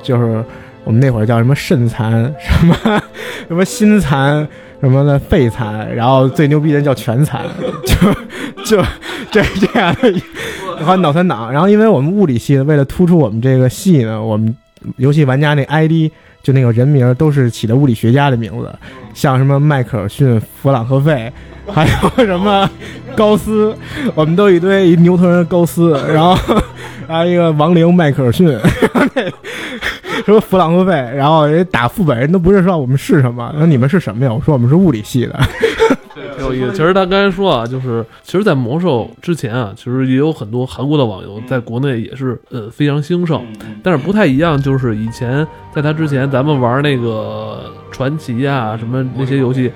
[0.03, 0.43] 就是
[0.89, 2.75] 我们那会儿叫什么肾残，什么
[3.47, 4.49] 什么心残，
[4.81, 7.45] 什么的肺残，然后最牛逼的叫全残，
[7.85, 7.95] 就
[8.65, 8.83] 就
[9.31, 10.15] 这这样的，
[10.83, 11.53] 还脑残党。
[11.53, 14.57] 然后因为我们物理系为了突出我们这个系呢，我们
[14.97, 16.11] 游戏玩家那 ID
[16.43, 18.75] 就那个人名都是起的物理学家的名字，
[19.13, 21.31] 像什么迈克尔逊、弗朗克费。
[21.71, 22.67] 还有什么
[23.15, 23.77] 高斯，
[24.15, 26.35] 我们都一堆牛头人高斯，然后
[27.07, 28.59] 还有一个亡灵迈克尔逊，
[30.27, 34.33] 什么弗朗克费，然后人打副本人都不认识我们是什么，那你们是什么呀？
[34.33, 35.39] 我说我们是物理系的。
[36.37, 36.71] 挺有意思。
[36.73, 43.45] 其实他刚才说啊，就是其实，在魔兽之前啊，其实也有很多韩国的网游在国内也是呃非常兴盛，
[43.83, 49.71] 但是不太一样，就是以前在他之前，咱们玩那个传奇啊什么那些游戏。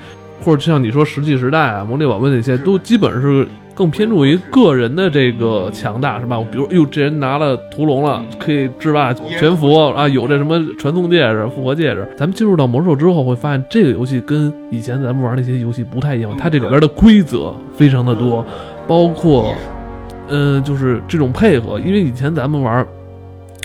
[0.44, 6.38] 或者就像你说《石器时代》啊，《魔力宝贝》那些，都基本是更偏重于个人的这个强大，是吧？
[6.50, 12.06] 比如，哎呦，这人拿了屠龙了，可以制霸全服啊，有这什么传送戒指、复活戒指。
[12.16, 18.44] 咱们进入到魔兽之后，会发现这个游戏跟以前咱们玩那些游戏不太一样，它这里边的规则非常的多，
[18.86, 19.54] 包括
[20.28, 22.86] 呃，就是这种配合，因为以前咱们玩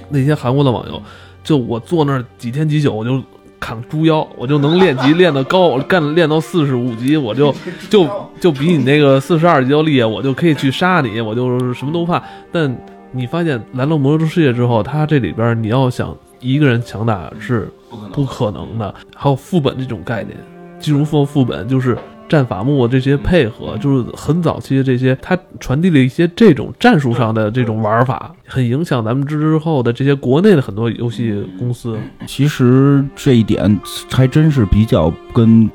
[0.10, 1.02] 那些韩国的网游，
[1.44, 3.22] 就我坐那几天几宿，我就
[3.60, 7.54] 砍猪腰，我就能练级练得高，我干练到四十五级，我就
[7.90, 8.08] 就
[8.40, 12.22] 就比你那个四十二级要厉害，我就可以去杀你，我就什么都怕。
[12.52, 12.76] 但
[13.12, 17.68] 你发现来到魔兽世界之后，它这里边你要想一个人强大是
[18.14, 20.38] 不可能的，还有副本这种概念，
[20.80, 31.98] 金融副副本就是战法木这些配合，就是很早期的这些，它传递了一些这种战术上的这种玩法，很影响咱们之后的这些国内的很多游戏公司。
[32.26, 33.80] 其实这一点
[34.12, 35.70] 还真是比较跟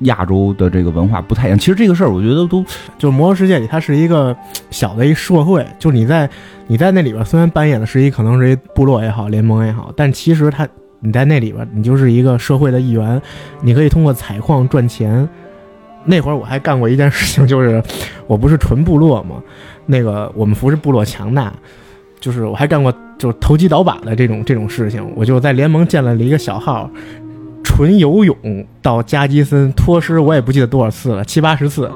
[0.00, 1.58] 亚洲的这个文化不太一样。
[1.58, 2.64] 其实这个事儿，我觉得都
[2.98, 4.36] 就是魔兽世界里，它是一个
[4.70, 6.28] 小的一社会，就是你在
[6.66, 10.68] 你在那里边，虽然扮演的是一可能是一部落也好，联盟也好，但其实它
[11.00, 13.22] 你在那里边，你就是一个社会的一员，
[13.62, 15.28] 你可以通过采矿赚钱。
[16.06, 17.82] 那会儿我还干过一件事情， 就是
[18.26, 19.42] 我不是纯部落嘛，
[19.86, 21.52] 那个我们服是部落强大，
[22.20, 26.88] 就是我还干过就是投机倒把的这种这种事情，我就在联盟建了一个小号，
[27.64, 28.36] 纯游泳
[28.80, 31.90] 到加基森脱尸，我也不记得多少次了，七八十次，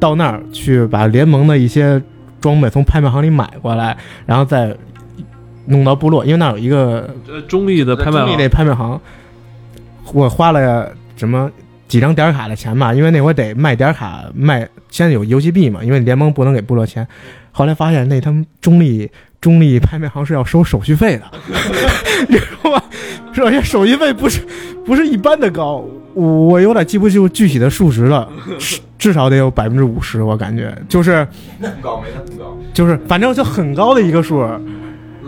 [0.00, 2.02] 到那儿去把联盟的一些
[2.40, 4.76] 装备从拍卖行里买过来，然后再
[5.66, 9.00] 弄到部落，因为那儿有一个呃，中立的拍卖行中立那拍卖行，
[10.12, 11.48] 我花了什么
[11.92, 17.06] 几张点卡的钱吧，因为那会儿得卖点卡卖，现在有游戏币嘛，因为联盟不能给部落钱。
[17.50, 19.10] 后来发现那他们中立
[19.42, 21.24] 中立拍卖行是要收手续费的，
[22.30, 22.82] 你知道吧？
[23.44, 24.40] 而且手续费不是
[24.86, 28.26] 不是一般的高，我有点记不住具体的数值了，
[28.58, 31.28] 至至少得有百分之五十，我感觉就是
[31.58, 32.56] 那么高没那么高。
[32.72, 34.42] 就是反正就很高的一个数，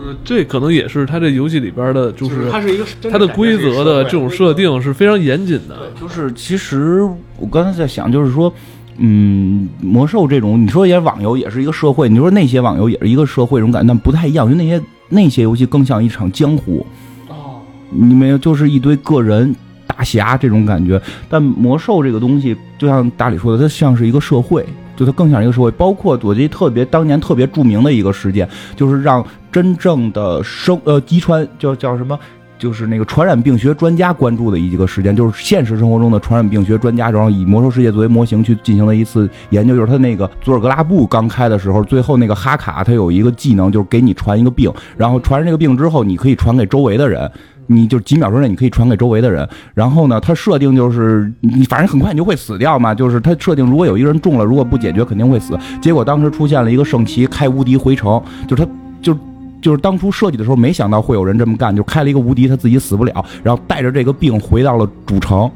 [0.05, 5.91] 呃，这可能也是它这游戏里边的，就是它是一个它的规则的这种设定是非常严谨的。
[5.99, 7.01] 就是其实
[7.39, 8.53] 我刚才在想，就是说，
[8.97, 16.85] 嗯，魔兽这种，你说也网游也是一个社会，你说那些网游也是一个社会这种感觉，但不太一样，因为那些那些游戏更像一场江湖，
[17.27, 19.55] 哦，你没有就是一堆个人
[19.87, 21.01] 大侠这种感觉。
[21.27, 24.63] 但魔兽这个东西，就像大李说的，它像是一个社会，
[24.95, 25.69] 就它更像一个社会。
[25.71, 32.17] 包括我记得特别当年特别著名的一个事件，就是让真正的生呃遗传叫叫什么？
[32.57, 39.75] 就是那个传染病学专家关注的一个事件，就是现实生活中的传染病学专家，然后以魔兽世界作为模型去进行了一次研究。
[39.75, 47.29] 就是他那个佐尔格拉布刚开的时候，最后那个哈卡他有一个技能，就是给你传一个病，然后传上这个病之后，你可以传给周围的人。
[47.67, 55.57] 你就几秒钟内你可以传给周围的人，然后呢，它设定就是你反正很快你就会死掉嘛，就是它设定如果有一个人中了，如果不解决肯定会死。
[55.81, 59.17] 结果当时出现了一个圣骑开无敌回城，就是他就
[59.61, 65.49] 就是当初设计的时候没想到会有人这么干，就开了一个无敌，他自己死不了，然后带着这个病回到了主城。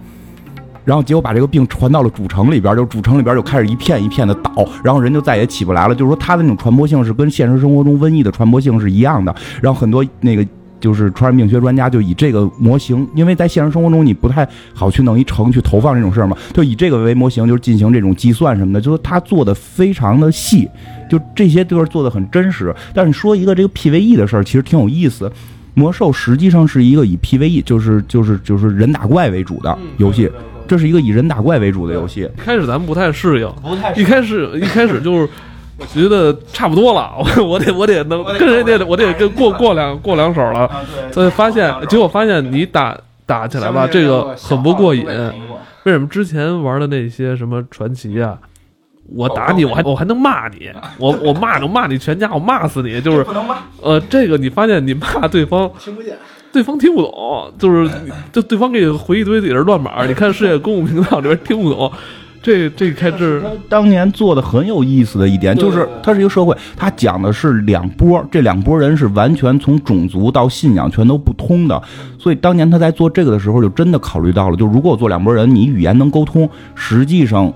[0.86, 5.94] 然后结果把这个病传到了主城里边，就主城里边就开始一片一片的倒，然后人就再也起不来了。
[5.94, 9.36] 就是说它的那种传播性是跟现实生活中瘟疫的传播性是一样的。
[9.62, 10.44] 然后很多那个
[10.80, 20.68] 就是传染病学专家就以这个模型，因为在现实生活中你不太好去弄一城去投放这种事儿嘛，就以这个为模型，就是进行这种计算什么的，就是他做的非常的细，
[21.10, 22.74] 就这些都是做的很真实。
[22.94, 25.32] 但是说一个这个 PVE 的事儿，其实挺有意思。
[25.76, 30.30] 魔兽实际上是一个以 PVE，就是就是就是人打怪为主的游戏，
[30.68, 32.22] 这是一个以人打怪为主的游戏。
[32.22, 35.30] 一开始咱们不太适应，不太一开始一开始就是
[35.88, 40.70] 觉得差不多了， 我我得我得能跟人家我得跟过过两过两手了，
[41.12, 45.06] 所以发现结果发现你打打起来吧，这个很不过瘾。
[45.84, 48.38] 为什么之前玩的那些什么传奇啊，
[49.16, 53.26] 我打你我还我还能骂你，我我骂能骂你全家，我骂死你，就是
[53.82, 56.16] 呃，这个你发现你骂对方 听不见。
[56.52, 57.88] 对方听不懂，就是
[58.34, 61.92] 就对方给你回一堆自己的乱码，你看世界公共频道里边听不懂，
[62.50, 71.80] 这这开支他当年做的很有意思的一点就是，它是一个社会，它讲的是两波，这两波人是完全从种族到信仰全都不通的，
[72.18, 77.54] 所以当年他在做这个的时候，就真的考虑到了，就如果我做两拨人，你语言能沟通，实际上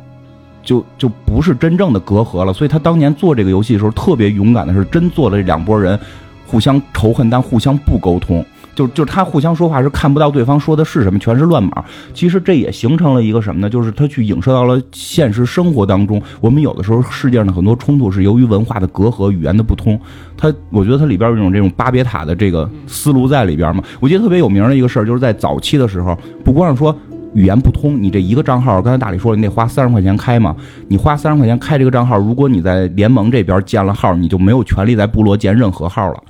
[0.62, 2.54] 就就不是真正的隔阂了。
[2.54, 6.00] 所以他当年做这个游戏的时候，特别勇敢的是真做了这两拨人
[6.46, 8.46] 互相仇恨，但互相不沟通。
[8.76, 11.84] 就就是他互相说话是看不到对方说的是什么，全是乱码。
[12.14, 13.70] 其实这也形成了一个什么呢？
[13.70, 20.00] 就是他去影射到了现实生活当中，我们有的时候世界上的很多冲突是由于文化的隔阂、语言的不通。
[20.38, 23.84] 他，我觉得它里边有一种这种巴别塔的这个思路在里边嘛。
[24.00, 26.96] 我记得特别有名的一个事儿，就是在早期的时候，不光是说。
[27.36, 30.56] 语言不通，你这一个账号，刚才大李说了，你得花三十块钱开嘛。
[30.88, 36.24] 你花三十块钱开这个账号，如果你在联盟这边建了号，你就没有权利在部落建任何号了。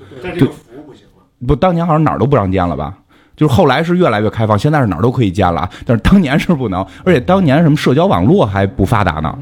[1.48, 2.94] 不，当年好像哪儿都不让建了吧？
[3.36, 9.36] 就是后来是越来越开放，现在是哪儿都可以建了，但是当年是不能，而且当年什么社交网络还不发达呢。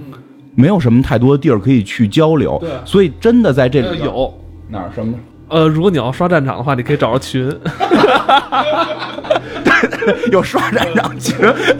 [0.56, 4.34] 没有什么太多的地儿可以去交流，对所以真的在这里呃有。
[4.70, 5.14] 哪儿什么？
[5.50, 7.46] 呃，如果你要刷战场的话，你可以找着群。
[10.32, 11.36] 有刷战场群，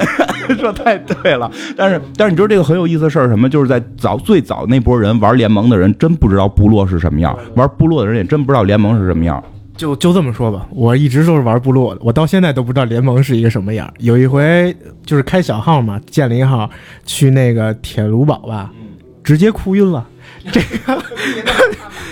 [0.60, 1.50] 这太对了。
[1.78, 3.48] 但是，但是你知道这个很有意思的事儿是什么？
[3.50, 9.42] 就是在早最早那波人玩联盟的人，真不知道部落是什么样；玩部落的人也真不知道联盟是什么样。
[9.82, 13.92] 就就这么说吧，我一直都是玩部落的，我到现在都不知道联盟是一个什么样。
[13.98, 16.70] 有一回就是开小号嘛，建了一号
[17.04, 18.72] 去那个铁炉堡吧，
[19.24, 20.08] 直接哭晕了。
[20.52, 21.04] 这个，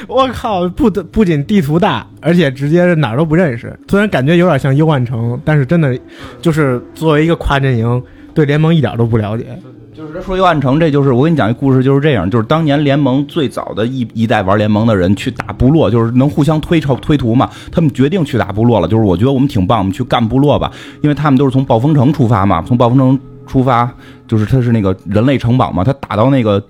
[0.08, 3.79] 我靠，不得不仅地图大，而且直接是哪儿都不认识。
[3.88, 5.95] 虽然感觉有点像幽暗城，但是真的
[6.41, 8.03] 就是作为一个跨阵营，
[8.34, 9.45] 对联盟一点都不了解。
[9.99, 18.88] 就是说幽暗城，这就是我跟你讲一故事，就是这样，就是当年联盟最早的一一代玩联盟的人去打部落，就是能互相推超推图嘛，他们决定去打部落了。
[18.88, 23.93] 就是我觉得我们挺棒，我们去干部落吧，因为他们都是从暴风城出发嘛，从暴风城出发，
[24.25, 26.63] 就是他是那个人类城堡嘛，他打到那个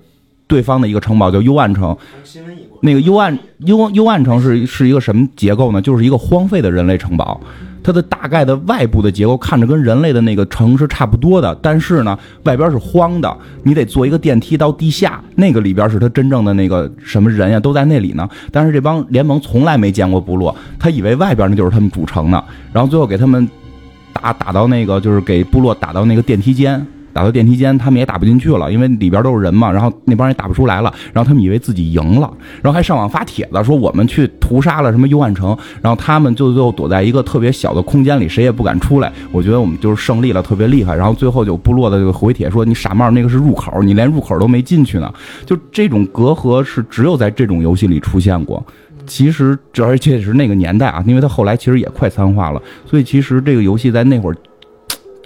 [0.48, 1.96] 对方的一个城堡叫幽暗城，
[2.82, 5.80] 那个幽暗幽幽暗城是是一个什么结构呢？
[5.80, 7.40] 就是一个荒废的人类城堡。
[7.82, 18.28] 它的大概的外部的结构看着跟人类的那个城是差不多的，但是呢，外边是荒的，你得坐一个电梯到地下，那个里边是他真正的那个什么人呀，都在那里呢。
[18.52, 23.48] 但是这帮联盟从来没见过部落，他以为外边那就是他们主城呢，然后最后给他们
[24.12, 26.86] 打打到那个就是给部落打到那个电梯间。
[27.12, 29.70] 打到电梯间，他们也打不进去了，因为里边都是人嘛。
[29.70, 39.12] 然后那帮人也打不出来了，然后他们以为自己赢了，然后还上网发帖子说我们去屠杀了什么幽暗城，然后他们就最后躲在一个特别小的空间里，谁也不敢出来。
[39.32, 40.94] 我觉得我们就是胜利了，特别厉害。
[40.94, 45.12] 然后最后就部落的这个回帖说你傻帽，那个是入口，你连入口都没进去呢。
[45.44, 48.64] 就这种隔阂是只有在这种游戏里出现过。
[49.06, 54.36] 其实这而且是那个年代啊，因为它后来其实也快餐化了，所以其实这个游戏在那会儿。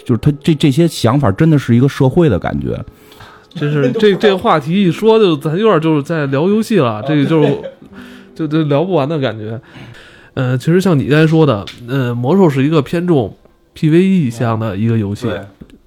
[0.04, 2.78] 就是他这这些想法真的是一个社会的感觉，
[3.54, 7.58] 真是 这这个话题一说就咱有点就是在聊游戏了，这个就是
[8.34, 9.60] 就就聊不完的感觉。
[10.34, 13.36] 呃，其实像你刚才说的，呃，魔兽是一个偏重
[13.76, 15.28] PVE 向的一个游戏。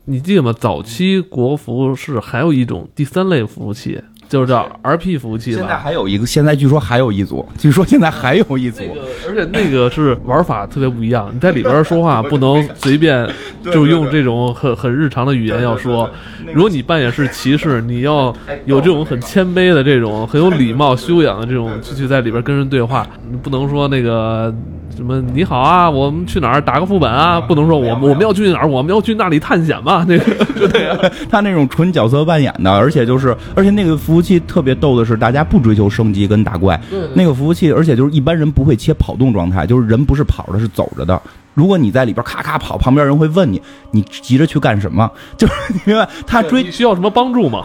[0.06, 0.53] 你记得吗？
[0.58, 5.57] 早期国服是还有一种第三类服务器，就是叫 RP 服务器吧。
[5.59, 8.81] 现在还有一个，现在据说还有一组，据说现在还有一组。
[8.83, 13.27] 那个，而且那个是玩法特别不一样，你在里边说话 不能随便
[13.63, 16.09] 就用这种很很日常的语言要说。
[16.53, 18.33] 如果你扮演是骑士，你要
[18.65, 24.53] 有这种很谦卑的这种很有礼貌修养的这种去去在里边跟人对话，你不能说那个。
[24.95, 25.21] 什么？
[25.31, 27.39] 你好啊，我们去哪儿打个副本啊？
[27.39, 30.03] 不能说我们我们要去哪儿，我们要去那里探险嘛？
[30.09, 30.97] 那个就那样，
[31.29, 36.80] 他那种纯角色扮演的，而且就是，而且那个服务器特别逗的是，大家不追求升级跟打怪，
[37.13, 41.21] 那个服务器，而且就是一般人不会切跑动状态，就是人不是跑着，是走着的。
[41.53, 45.10] 如果你在里边咔咔跑，旁边人会问你，你急着去干什么？
[45.38, 46.08] 就是 你明白？
[46.27, 47.63] 他追需要什么帮助吗？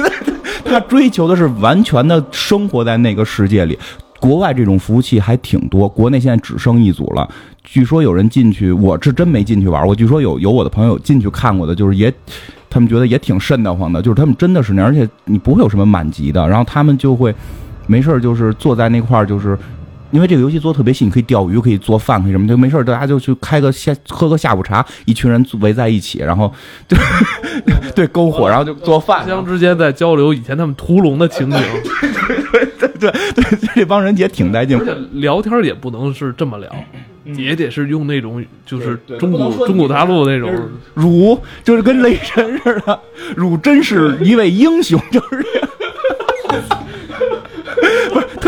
[0.64, 3.78] 他追求的是完全的生活在那个世界里。
[4.20, 7.28] 国外这种服务器还挺多，国内现在只剩一组了。
[7.62, 9.94] 据说有人进去，我是真没进去玩过。
[9.94, 12.12] 据说有有我的朋友进去看过的，就是也，
[12.68, 14.02] 他们觉得也挺瘆得慌的。
[14.02, 17.34] 就是他们真的是那样，而且你不会有什么满级的，然后他们就会
[17.86, 19.56] 没事就是坐在那块儿，就是
[20.10, 26.52] 因为这个游戏做特别细，你可以钓鱼，可以做饭，可以什么，就没事大家就去开个下喝个下午茶，一群人围在一起，然后
[26.88, 26.98] 对
[27.94, 31.60] 对篝火，然后就做饭，互相之间在交流以前他们屠龙的情景。
[32.00, 32.69] 对对对，
[33.74, 36.70] 这帮人也挺带劲，而且聊天也不能是这么聊，
[37.36, 40.52] 也得是用那种就是中古中古大陆那种
[40.94, 43.00] 汝，就是跟雷神似的，
[43.36, 45.44] 汝真是一位英雄，就是不是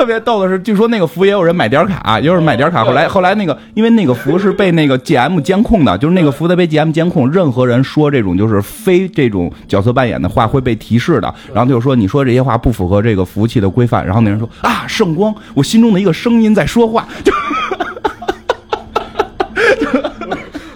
[0.03, 2.85] 特别逗的是，据说那个服也有人买点卡，也有人买点卡。
[2.85, 11.33] 后来后来那个，因为那个服是被那个 GM 监控的，就是那个服在被 GM 监控，任何人说这种就是非这种角色扮演的话会被提示的。
[11.55, 14.05] 然后他就说你说这些话不符合这个服务器的规范。
[14.05, 17.07] 然后那人说啊，圣光，我心中的一个声音在说话。
[17.23, 17.33] 就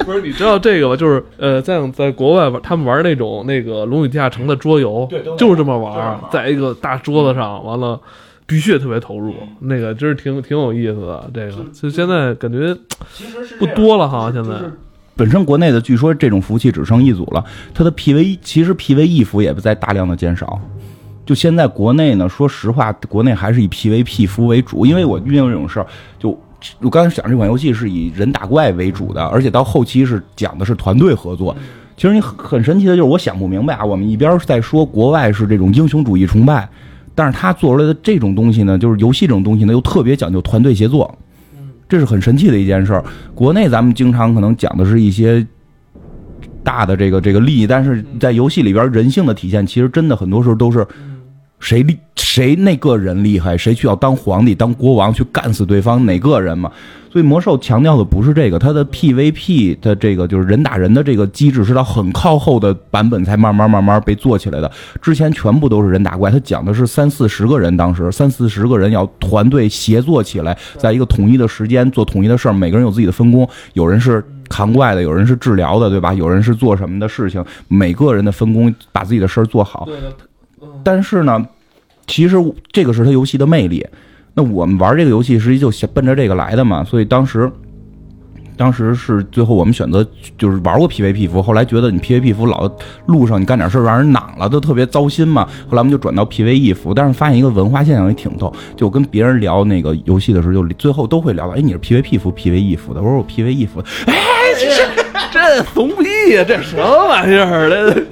[0.06, 0.94] 不是你知道这个吧？
[0.94, 8.00] 就是呃，在在国外玩，他们玩那种那个《龙与地下城》的桌游，就是这么玩，在一个大桌子上，完了
[8.46, 11.30] 必须特别投入，那个真是挺挺有意思的。
[11.34, 12.74] 这个就现在感觉
[13.58, 14.50] 不多了哈，现在。
[15.14, 17.44] 本身国内的据说这种服务器只剩一组了，
[17.74, 20.60] 它的 PVE 其实 PVE 服也在大量的减少。
[21.24, 25.86] 就现在国内呢，说实话，国内还是以 PVP 服为主，因为我遇到这种事儿
[26.18, 26.38] 就。
[26.80, 31.54] 我刚才讲这款游戏是以人打怪为主的，而且到后期是讲的是团队合作。
[31.96, 36.68] 其实你很很神奇的就是，我想不明白啊，我们一边在说国外是这种英雄主义崇拜，
[37.16, 41.12] 但是他做出来的这种东西呢，就是游戏这种东西呢，又特别讲究团队协作。
[41.88, 43.04] 这是很神奇的一件事儿。
[43.34, 45.46] 国内咱们经常可能讲的是一些
[46.62, 50.86] 大的这个这个利益，但是在游戏里边人性的体现，其实真的很多时候都是
[51.58, 56.70] 谁厉谁那个人厉害，谁需要当皇帝、当国王去干死对方哪个人嘛？
[57.10, 64.70] 所以魔兽强调的不是这个，它的 PVP 的这个就是人打人的这个机制是到很靠后的版本才慢慢慢慢被做起来的。
[65.00, 76.12] 之前全部都是人打怪，它讲的是三四十个人，当时三四十个人要团队协作起来，在一个统一的时间做统一的事儿，每个人有自己的分工，有人是扛怪的，有人是治疗的，对吧？
[76.12, 79.88] 有人是做什么的事情，每个人的分工把自己的事儿做好。
[80.82, 81.46] 但是呢，
[82.06, 82.36] 其实
[82.72, 83.86] 这个是它游戏的魅力。
[84.34, 87.50] 那我们玩这个游戏实际就想奔着这个来的嘛，所以当时，
[88.54, 92.70] 当时是最后我们选择就是玩过 PVP 服，后来觉得你 PVP 服老
[93.06, 95.44] 路上你干点事儿让人攮了，都特别糟心嘛。
[95.66, 103.00] 后来我们就转到 PVE 服，但是发现一个文化现象也挺逗，就跟别人聊那个游戏的时候，就最后都会聊到，哎，你是 PVP 服、PVE 服的？
[103.00, 104.14] 我说我 PVE 服的，哎，
[105.32, 107.68] 这怂逼呀，这什么玩意儿？
[107.68, 108.04] 这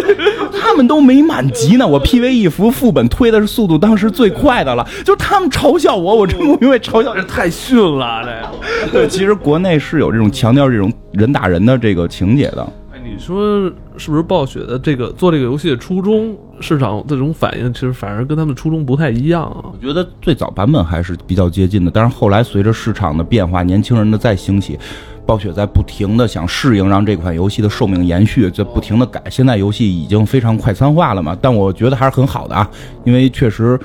[0.58, 8.92] 他们都没满级呢，我 PV 一服副本推的是速度当时最快的了，就他们嘲笑我，我真不明白嘲笑这太逊了，这个。
[8.92, 12.66] 对，其实国内是有这种强调这种人打人的这个情节的。
[12.92, 19.70] 哎，你说是不是暴雪的这个做这个游戏的初衷，市场这种反应，其实反而跟他们初衷不太一样啊？
[19.72, 24.78] 我觉得最早版本还是比较接近的，但是后来随着市场的变化，年轻人的再兴起，
[25.26, 29.22] 暴雪在不停的想适应，让这款游戏的寿命延续，在不停的改。
[29.30, 32.70] 现在游戏已经非常快餐化了嘛，但我觉得还是很好的啊，
[33.04, 33.78] 因为确实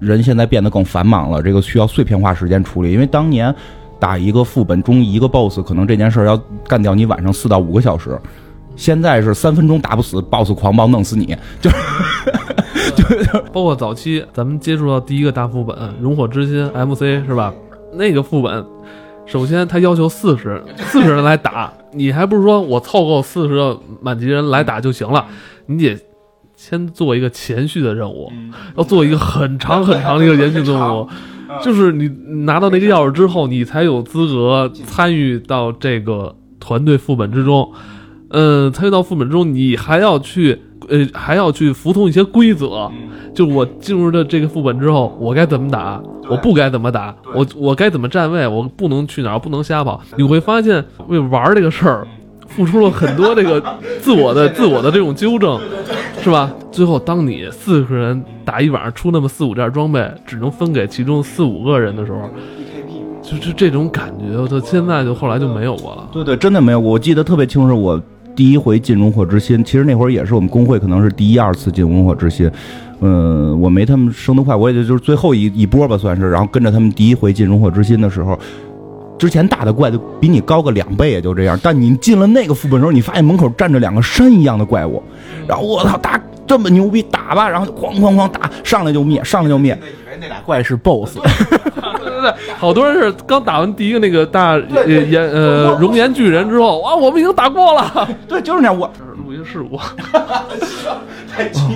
[0.00, 2.92] 人现在变得更繁忙了，这个需要碎片化时间处理。
[2.92, 3.54] 因为当年
[4.00, 8.18] 打一个副本中一个 BOSS，可能这件事儿要干掉你晚上四到五个小时。
[8.76, 11.76] 现在是三分钟打不死，BOSS 狂暴弄死你，就是
[13.24, 17.54] 就包括早期咱们接触到第一个大副本《熔火之心》MC 是吧？
[17.92, 18.64] 那个副本，
[19.26, 25.26] 首先他要求四十四十人来打，你还不是说我凑够四十个满级人来打就行了？
[25.66, 25.98] 你得
[26.54, 28.30] 先做一个前续的任务，
[28.76, 31.08] 要做一个很长很长的一个延续任务，
[31.62, 32.08] 就是你
[32.44, 37.72] 拿到那个钥匙之后，你才有资格参与到这个团队副本之中。
[38.30, 42.90] 嗯，参与到副本中，你还要去，呃，还要去服从一些规则。
[43.34, 50.00] 就我进入了这个副本之后，我该怎么打，我不该怎么打，我我该怎么站位，我不能去哪儿，不能瞎跑。
[50.16, 52.06] 你会发现，为玩这个事儿，
[52.46, 53.60] 付出了很多这个
[54.00, 55.60] 自我的、 自我的这种纠正，
[56.22, 56.52] 是吧？
[56.70, 62.30] 最后，当你四个人打一晚上出那么四五件装备，只能分给其中四五个人的时候，
[63.20, 66.08] 就是这种感觉，我现在就后来就没有过了。
[66.12, 66.78] 对对，真的没有。
[66.78, 68.00] 我记得特别清楚，我
[68.34, 72.50] 第一回进熔火之心，其实那会儿也是我们工会可能是第一二次进熔火之心。
[73.00, 76.30] 嗯，我没他们升得快，我也就就是最后一一波吧，算是。
[76.30, 78.38] 然后跟着他们第一回进熔火之心的时候，
[79.18, 81.58] 之前打的怪就比你高个两倍，也就这样。
[81.62, 85.02] 但你进了那个副本时候，你发现门口站着两个山一样的怪物，
[85.46, 89.78] 然后我操，打这么牛逼，打吧，然后就哐哐哐打，上来就灭，上来就灭。
[89.80, 91.18] 以为那俩怪是 BOSS，
[92.04, 98.08] 对对对，好多人是刚打完第一个那个大呃岩呃熔岩巨人之后，哇，我们已经打过了。
[98.28, 98.78] 对，就是那样。
[98.78, 98.90] 我
[99.26, 99.78] 录音事故，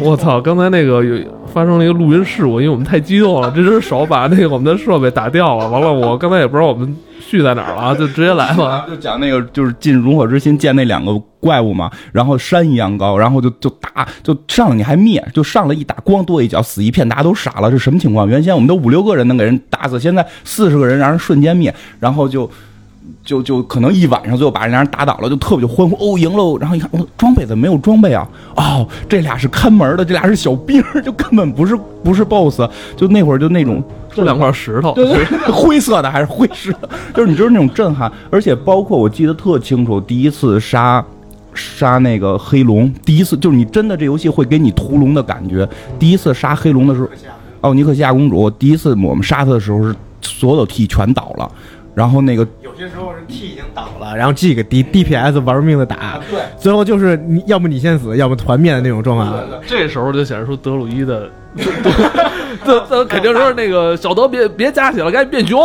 [0.04, 0.40] 我操！
[0.40, 1.16] 刚才那个有
[1.46, 5.68] 发生了一个录音事故，因为我们太激动了，这只手把那个我们的设备打掉了。
[5.68, 6.94] 完了，我刚才也不知道我们
[7.28, 8.86] 序在哪儿了， 就直接来吧。
[8.88, 18.26] 就讲那个就是进熔火之心见那两个怪物嘛，然后山一样高，然后就就打，就上来你还灭，就上来一打，咣跺一脚死一片，大家都傻了，这什么情况？
[18.26, 22.50] 原先我们都五六个人能给人打死，现在四十个人让人瞬间灭，然后就。
[23.24, 26.56] 就就可能一晚上，最后把人家人打倒了，就特别就欢呼哦赢喽。
[26.58, 28.26] 然后一看，哦装备怎么没有装备啊？
[28.56, 32.60] 哦，这俩是看门的，这俩是小兵， 就根本不是不是 BOSS。
[32.96, 33.82] 就那会儿就那种
[34.14, 38.10] 就两块石头，对对， 灰色的还是灰石的，就是你知道那种震撼。
[38.30, 41.04] 而且包括我记得特清楚，第一次杀
[41.54, 45.68] 杀那个黑龙，第一次就是你真的这游戏会给你屠龙的感觉。
[45.98, 47.08] 第一次杀黑龙的时候，
[47.60, 51.50] 哦尼克西亚公主，第一次我们杀她的时候是所有 T 全倒了。
[51.94, 59.34] 然后那个有些时候是 T 已经倒了，然后 G 个 D DPS 玩命的打，对，最后就是你要么你先死，要么团灭的那种状况。
[59.66, 61.28] 这时候就显示出德鲁伊的，
[62.64, 65.60] 这这肯定是那个小德别别加血了，赶紧变熊。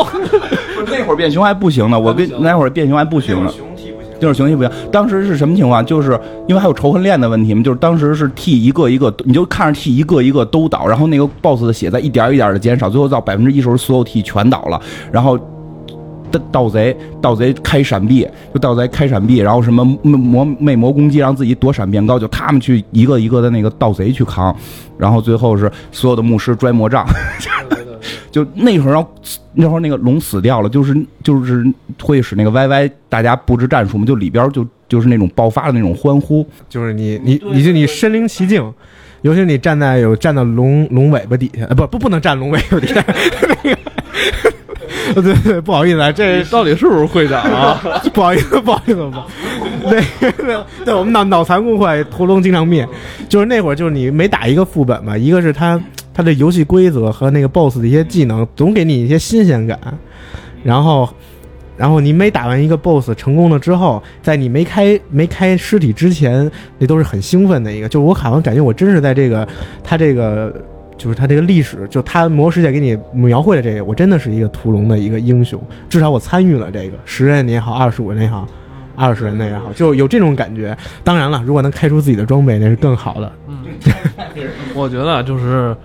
[0.87, 3.51] 那会儿变熊还不行呢，我跟那会儿变熊还不行呢。
[3.55, 4.71] 熊 T 不行，就是熊 T 不行。
[4.91, 5.85] 当时是什么情况？
[5.85, 15.39] 就是因为还有仇恨链的问题嘛，就是当时是 T 一个一个，你就看着 T 一个一个都倒，然后那个 BOSS 的血在一点一点的减少，最后到百分之一时候，所有 T 全倒了，然后。
[16.51, 24.55] 盗贼，盗贼开闪避，就盗贼开闪避，然后什么魔魅魔攻击，让自己躲闪变高，就他们去一个一个的那个盗贼去扛，
[24.97, 27.05] 然后最后是所有的牧师拽魔杖，
[28.31, 29.09] 就那会儿，然后
[29.53, 31.65] 那会儿那个龙死掉了，就是就是
[32.01, 38.73] 会使那个 YY 大家布置战术嘛，就里边就就是那种爆发的那种欢呼，就是你你你就你身临其境。
[39.21, 43.01] 尤其你站在有站到龙龙尾巴底下，呃不不不能站龙尾巴底下，
[45.21, 47.81] 对对，不好意思啊，这到底是不是会长啊？
[48.13, 49.11] 不好意思，不好意思，不，
[49.89, 52.87] 那个对，我们脑脑残公会屠龙经常灭，
[53.27, 55.79] 就是那会儿就是你每打一个副本嘛，一个是他
[56.13, 59.79] 他的游戏规则和那个 BOSS 的一些技能总给你一些新鲜感，
[60.63, 61.09] 然后
[61.75, 69.47] 然后你每打完一个 BOSS 成功了之后，在你没开没开尸体之前，那都是很兴奋的一个，就是我好像感觉我真是在这个
[69.83, 70.53] 他这个。
[70.97, 78.47] 就是他这个历史，就他魔兽世界给你描绘的这个，我真的是一个屠龙的一个英雄，至少我参与了这个十人也好，二十五人也好，
[78.95, 80.77] 二十人的也好，就有这种感觉。
[81.03, 83.31] 当然了，如果能开出自己的装备，那是更好的。
[83.47, 83.57] 嗯，
[84.75, 85.75] 我觉得就是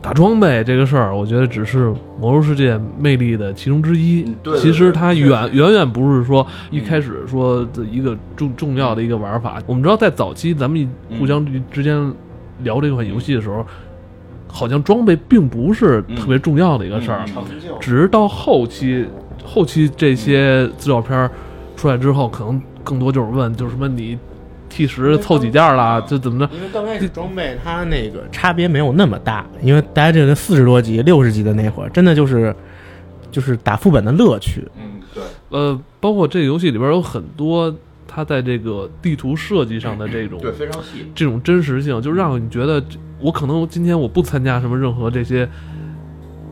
[0.00, 4.24] 打装备这个事儿，我觉得只是魔兽世界魅力的其中之一。
[4.42, 9.60] 对，其实它远 远远不是说一开始说的一个重重要的一个玩法。
[9.66, 12.12] 我们知道，在早期咱们互相之间
[12.62, 13.66] 聊这款游戏的时候。
[14.50, 17.24] 好像装备并不是特别重要的一个事儿，
[17.80, 19.06] 只是到后期，
[19.44, 21.30] 后期这些资料片
[21.76, 24.18] 出来之后，可能更多就是问，就是什么你
[24.68, 26.54] T 十凑几件了，就怎么着？
[26.54, 32.54] 因为刚开始装备它那个差别没有那么大，因为大家这个四十多级、六十级的那会儿，真的就是
[33.30, 34.66] 就是打副本的乐趣。
[34.76, 35.22] 嗯，对。
[35.50, 37.74] 呃，包括这个游戏里边有很多。
[38.12, 42.82] 它在这个地图设计上的这种对非常细，这种真实性，就让你觉得
[43.20, 45.48] 我可能今天我不参加什么任何这些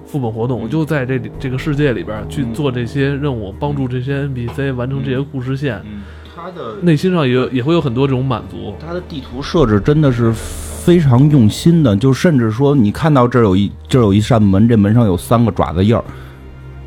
[0.07, 5.81] 副本活动，我就在这这个世界里边去做这些任务，帮助这些 NPC 完成这些故事线。
[5.85, 6.03] 嗯，
[6.35, 8.75] 他的内心上也也会有很多这种满足。
[8.79, 16.03] 他的地图设置真的是非常用心的，就甚至说你看到这儿有一这儿有一扇门，这门上有三个爪子印儿，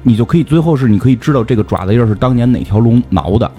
[0.03, 3.51] 你就可以最后是你可以知道这个爪子印儿是当年哪条龙挠的。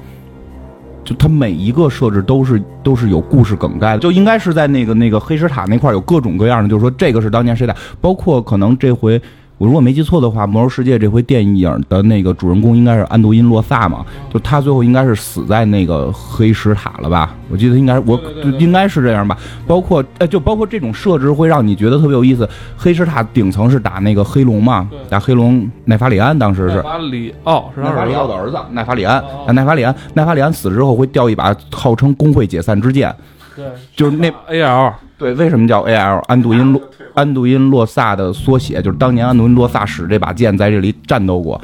[1.05, 9.20] 就它每一个设置都是都是有故事梗概的，就应该是在那个那个黑石塔那块有各种各样的，就是说这个是当年谁打，包括可能这回。
[9.62, 14.04] 我如果没记错的话，《魔兽世界》这回电影的那个主人公应该是安杜因洛萨嘛？
[14.28, 17.32] 就他最后应该是死在那个黑石塔了吧？
[17.48, 18.20] 我记得应该我
[18.58, 19.38] 应该是这样吧。
[19.64, 22.48] 包括呃，就包括这种设置会让你觉得特别有意思。
[22.76, 24.90] 黑石塔顶层是打那个黑龙嘛？
[25.08, 29.22] 打黑龙奈法里安，当时是奈法里奥是奈法里奥的儿子奈法里安。
[29.54, 33.14] 奈法里安奈法里安死了之后会掉一把号称工会解散之剑。
[33.54, 34.92] 对，就是那 A L。
[35.22, 36.18] 对，为什么叫 A L？
[36.26, 36.82] 安杜因洛。
[37.14, 41.60] 安杜因洛萨的缩写，就是当年安杜因洛萨使这把剑在这里战斗过，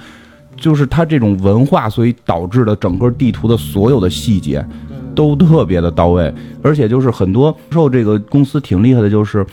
[0.57, 4.65] 就是他这种文化，所以导致的整个地图的所有的细节
[5.13, 6.33] 都特别的到位，
[6.63, 9.45] 而且就是很多受这个公司挺厉害的，就是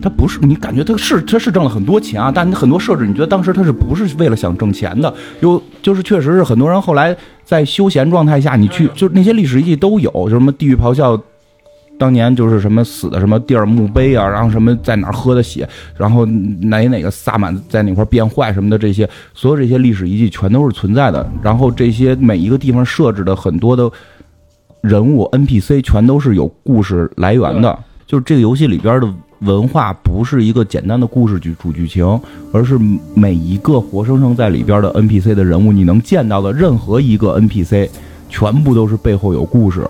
[0.00, 5.12] 他不是你感觉他是他是挣了很多钱啊，但你很多设置你觉得当时他是不是为了想挣钱的？
[5.40, 11.20] 有就是确实是很多人后来在休闲状态下，你去就那些历史遗迹都有，就什么地狱咆哮。
[11.98, 21.28] 当年就是什么死的什么地儿墓碑啊，然后什么在哪儿喝的血，然后哪哪个萨满在哪块变坏什么的，这些所有这些历史遗迹全都是存在的。
[21.42, 23.90] 然后这些每一个地方设置的很多的
[24.80, 27.76] 人物 NPC 全都是有故事来源的。
[28.06, 32.06] 就是这个游戏里边的文化不是一个简单的故事剧主剧情，
[32.52, 32.78] 而是
[33.14, 37.90] 每一个活生生在里边的 NPC 的人物，你能见到的任何一个 NPC，
[38.28, 39.84] 全部都是背后有故事。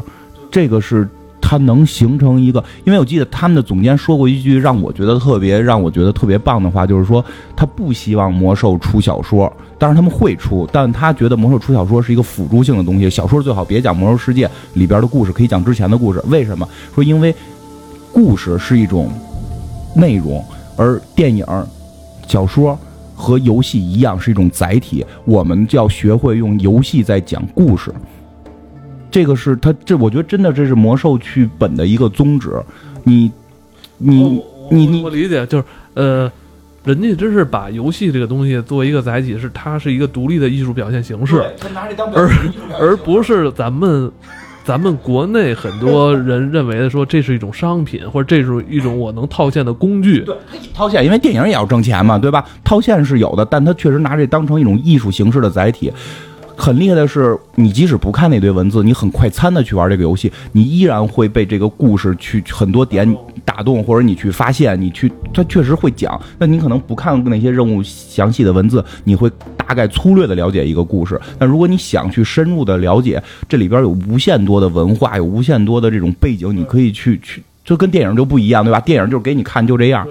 [0.50, 1.06] 这个是。
[1.40, 7.24] 它能形成一个，因为我记得他们的总监说过一句让我觉得特别让我觉得特别棒的话，就是说
[7.56, 16.22] 他不希望魔兽出小说，但是他们会出，但他觉得魔兽出小说是一个辅助性的东西，小说最好别讲魔兽世界里边的故事，可以讲之前的故事。
[16.26, 16.68] 为什么？
[16.94, 17.34] 说因为
[18.12, 19.10] 故事是一种
[19.94, 20.44] 内容，
[20.76, 21.46] 而电影、
[22.26, 22.78] 小说
[23.14, 27.90] 和游戏一样是一种载体，我们就要学会用游戏在讲故事。
[29.10, 32.50] 这个是他，这我觉得真的这是魔兽剧本的一个宗旨。
[33.04, 33.30] 你，
[33.96, 36.30] 你，你，你，我理解就是，呃，
[36.84, 41.42] 人家真是把游戏这个东西作为一个载体，是它是一个独立的艺术表现形式，
[42.14, 42.28] 而
[42.78, 44.10] 而不是咱们
[44.64, 50.20] 咱们国内很多人认为的说这是一种商品，或者这是一种我能套现的工具。
[50.20, 50.36] 对，
[50.74, 52.44] 套现，因为电影也要挣钱嘛，对吧？
[52.62, 55.90] 套现是有的，但他确实拿这当成一种艺术形式的载体。
[56.60, 66.20] 很厉害的是，你即使不看那堆文字，你很快餐的去玩这个游戏，你依然会被这个故事去很多点打动，或者你去发现，你去他确实会讲。
[66.36, 71.18] 那你可能不看那些任务详细的文字，你会大概粗略的了解一个故事。
[71.38, 78.80] 但如果你想去深入的了解，这里边有无限多的文化，有无限多的这种背景，你可以去去，就跟电影就不一样，对吧？
[78.80, 80.04] 电影就是给你看就这样，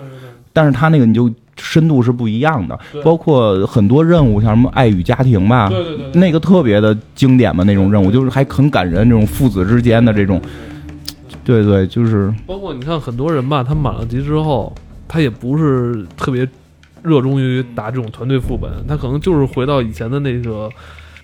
[0.54, 1.30] 但是他那个你就。
[1.58, 10.42] 深度是不一样的，包括很多任务，像什么爱与家庭吧，对对对，那个特别的经典嘛，那种任务就是还很感人，这种父子之间的这种，
[11.44, 12.34] 对对，就是。
[12.46, 14.74] 包括你看很多人吧，他满了级之后，
[15.08, 16.48] 他也不是特别
[17.04, 20.70] 热衷于打这种团队副本，他可能就是回到以前的那个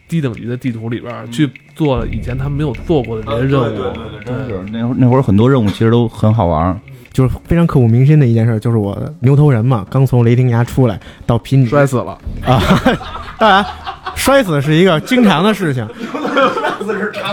[0.07, 3.77] 低等级的地图里边儿去做以前他没有做过的这些任务。
[4.25, 6.79] 真是那会儿那会儿很多任务其实都很好玩儿。
[7.13, 12.59] 就是非常刻骨铭心的一件事，就是我牛头人嘛，刚从雷霆崖出来到平底摔死了，啊，
[13.39, 13.63] 当然
[14.15, 15.87] 摔死是一个经常的事情，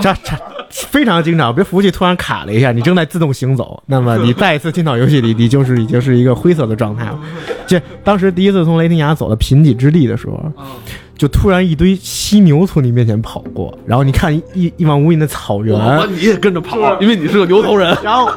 [0.00, 0.36] 这这
[0.70, 1.52] 非常经常。
[1.54, 7.18] 比如服务器突然卡了一下，你正在自动行走，那么 你再一次进到游戏里，你就是已经是一个灰色的状态了。
[7.66, 10.52] 这当时第一次从雷霆崖走到贫瘠之地的时候，
[11.16, 15.76] 就突然一堆犀牛从你面前跑过，然后你看一一一望无垠的草原，
[16.12, 18.30] 你也跟着跑，因为你是个牛头人，然后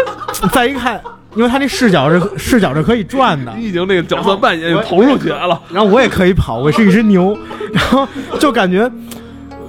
[0.52, 1.02] 再一看，
[1.36, 5.60] 因为他那视角是视角是可以转的，你已经那个角色扮演投入起来了。
[5.72, 7.38] 然后我也可以跑，我是一只牛，
[7.74, 8.08] 然后
[8.40, 8.90] 就感觉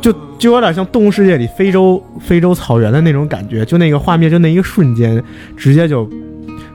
[0.00, 5.22] 就就有点像《动物世界》里非洲非洲草原的那种感觉，就那个画面，就那一个瞬间，
[5.56, 6.08] 直接就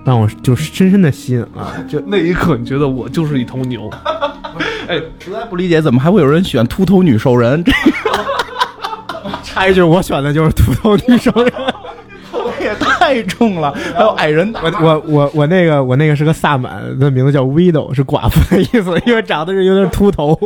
[0.03, 1.71] 让我就深深的吸引了。
[1.87, 3.89] 就那一刻，你觉得我就是一头牛。
[4.87, 7.63] 哎，实在不理解，怎么还会有人选秃头女兽人？
[7.63, 7.71] 这
[9.43, 11.53] 插一句，我选的就是秃头女兽人。
[13.10, 13.74] 太重了。
[13.95, 20.38] 还有矮人，我我我我那个我那个是个萨满，的名字叫 Widow，是寡妇的意思， 因为长得是有点秃头。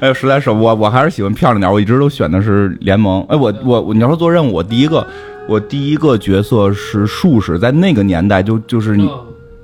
[0.00, 3.24] 哎呦，实在是我我还是喜欢漂亮点，我一直都选的是联盟。
[3.28, 5.04] 哎，我我我，你要说做任务，我第一个
[5.48, 9.10] 我第一个角色是术士，在那个年代就就是你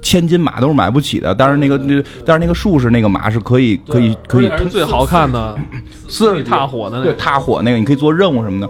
[0.02, 5.56] 千金马都是买不起的，但是那个那但是那个术士那个马是可以可以可以是最好看的，
[6.08, 7.18] 四踏火的那对个。
[7.18, 8.68] 踏火那个，你可以做任务什么的。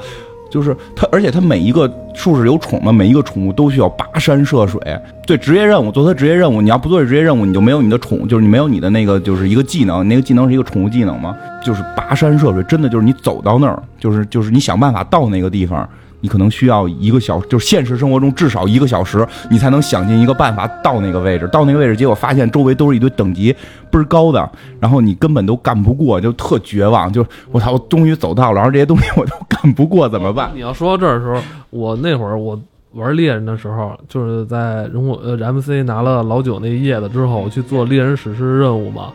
[0.54, 4.80] 就是它，而且它每一个术士有宠嘛，每一个宠物都需要跋山涉水。
[5.26, 15.88] 对职业任务，做它职业任务，你要不做这职业任务，你就没有你的宠，就是你没有你的那个就是一个技能，那个技能是一个宠物技能吗，就是跋山涉水，真的就是你走到那儿，就是就是你想办法到那个地方，
[16.24, 21.46] 你可能需要一个小，就是现实生活中至少一个小时，你才能想尽一个办法到那个位置。
[21.48, 23.54] 到那个位置，结果发现周围都是一堆等级
[23.90, 24.50] 倍儿高的，
[24.80, 27.12] 然后你根本都干不过，就特绝望。
[27.12, 27.22] 就
[27.52, 30.50] 我操，我终于走到了，然后这些东西我都干不过，怎么办？
[30.56, 32.58] 你要说到这儿的时候，我那会儿我
[32.92, 39.12] 玩猎人的时候，就是在人物呃 MC 拿了老九那叶子之后，我去做猎人史诗任务嘛。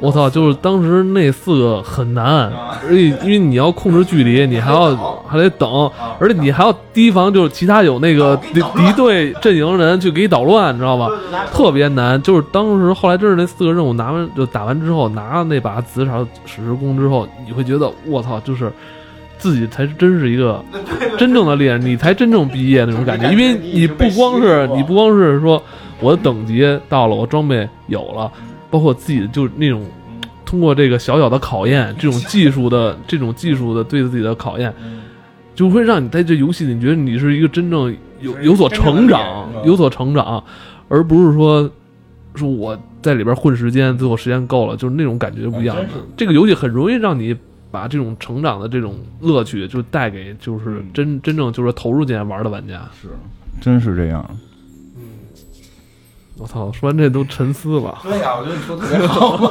[0.00, 0.28] 我操！
[0.28, 2.50] 就是当时那四个很难，
[2.84, 4.94] 而且因为你要控制距离，你还要
[5.26, 11.10] 还得等，而且你还要提防，就是其他有那个敌敌对阵营人去给你捣乱，你知道吧？
[11.52, 12.20] 特别难。
[12.22, 18.72] 就是当时后来真是那四个任务拿完就打完之后，拿了那把紫草史诗弓之后，你会觉得我操，就是
[19.38, 20.62] 自己才真是一个
[21.18, 23.30] 真正的猎人，你才真正毕业那种感觉。
[23.30, 25.62] 因为你不光是你不光是说
[26.00, 28.30] 我的等级到了，我装备有了，
[28.76, 29.86] 包括自己的就是那种
[30.44, 34.70] 通过这个小小的考验，这种技术的 这种技术的对自己的考验，
[35.54, 40.44] 就会让你在这游戏里，你觉得你是一个真正有有所成长、有所成长，
[40.90, 41.70] 而不是说
[42.34, 45.74] 说我在里边混时间，最后时间够了，就是那种感觉不一样。
[46.18, 47.34] 这个游戏很容易让你
[47.70, 52.86] 把这种成长的这种乐趣，就带给就是真真正就是投入进来玩的玩家。
[53.00, 53.08] 是
[53.58, 54.22] 真是这样。
[56.38, 57.96] 我操，说完这都沉思了。
[58.04, 59.50] 对呀、我觉得你说特别好嘛。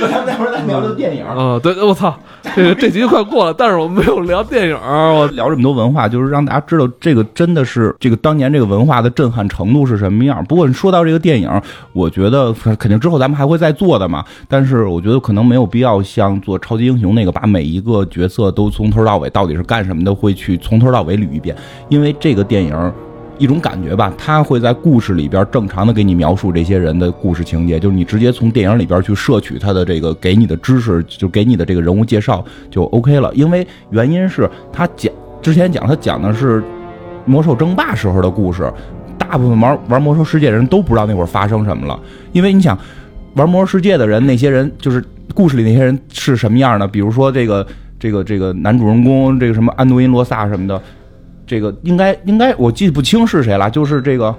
[0.00, 1.22] 咱们待会儿再聊聊电影。
[1.24, 2.18] 啊，对，我操，
[2.54, 10.44] 这个这集快过了，但是我们没有聊电影，我聊这么多文化，就是让大家知道这个真的是这个当年这个文化的震撼程度是什么样。
[10.46, 11.48] 不过你说到这个电影，
[11.92, 14.24] 我觉得肯定之后咱们还会再做的嘛。
[14.48, 21.56] 但是我觉得可能没有必要像做超级英雄那个，把每一个角色都从头到尾到底是干什么的，会去从头到尾捋一遍。
[21.88, 22.92] 因为这个电影
[23.38, 33.32] 一种感觉吧，他会在故事里边正常的给你描述这些人的故事情节，就是你直接从电影里边去摄取他的这个给你的知识，就给你的这个人物介绍就 OK 了。
[33.34, 35.12] 因为原因是他讲
[35.42, 36.62] 之前讲他讲的是
[37.24, 38.72] 魔兽争霸时候的故事，
[39.18, 41.98] 大部分玩玩魔兽世界的人都不知道那会儿发生什么了，
[42.32, 42.78] 因为你想
[43.34, 46.88] 玩魔兽世界的人，那些人就是故事里那些人是什么样的？
[46.88, 47.66] 比如说这个
[47.98, 50.80] 这个这个男主人公，这个什么安多因罗萨什么的，
[51.46, 54.34] 这个应该应该我记不清是谁了，就是这个。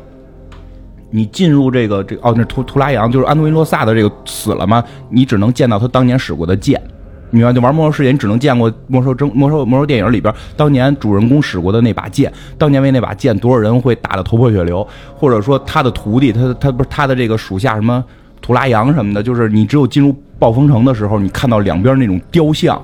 [1.10, 4.84] 你进入这个这个哦，那图图拉扬就是安东尼洛萨的这个死了吗？
[5.10, 6.82] 你只能见到他当年使过的剑，
[7.30, 7.54] 明白？
[7.54, 14.86] 就玩魔兽世界，你只能见过魔兽争魔兽魔兽电影里边当年主人公使过的那把剑，当年为那把剑多少人会打得头破血流，
[15.16, 18.04] 或者说他的徒弟，他他不是他的这个属下什么
[18.42, 22.82] 图拉扬什么的，就是你只有进入暴风城的时候，你看到两边那种雕像。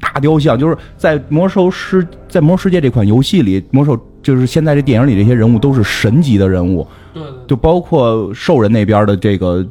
[0.00, 9.64] 大雕像就是在魔兽世在魔兽世界这款游戏里，魔兽就是现在这电影里这些人物都是神级的人物，对就包括兽人那边的这个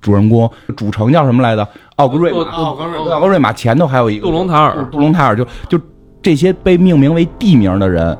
[0.00, 1.66] 主人公，主城叫什么来着？
[1.96, 5.80] 奥格瑞玛，奥格瑞奥格瑞玛前头还有一个杜隆塔尔杜隆塔尔，就就
[6.22, 8.16] 这些被命名为地名的人，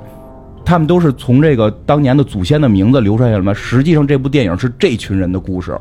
[0.65, 3.53] 他们都是从这个当年的祖先的名字流传下来嘛。
[3.55, 5.79] 实际上，这部电影是这群人的故事。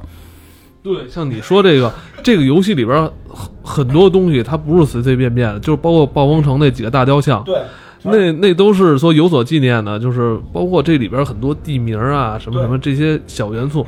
[0.82, 7.62] 对，像你说这个 这个游戏里边很很多东西，它不是随随便便的，就是包括暴风城那几个大雕像，对，
[8.04, 13.86] 那那都是说有所纪念的，就是包括这里边很多地名啊，什么什么这些小元素，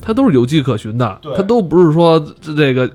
[0.00, 2.90] 它都是有迹可循的，对它都不是说这这个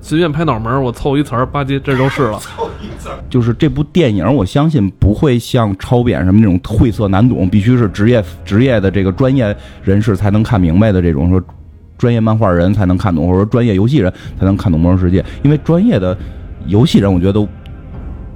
[0.00, 2.40] 随便拍脑门儿我凑一词儿吧唧这就是了。
[3.30, 11.40] 就是这部电影，我相信不会像超扁什么那种晦涩难懂，必须是职业职业的这个专业人士才能看明白的这种说。
[11.98, 16.16] 专业漫画人才能看懂，或者说专业游戏人才能看懂《魔兽世界》，因为专业的
[16.66, 17.46] 游戏人，我觉得都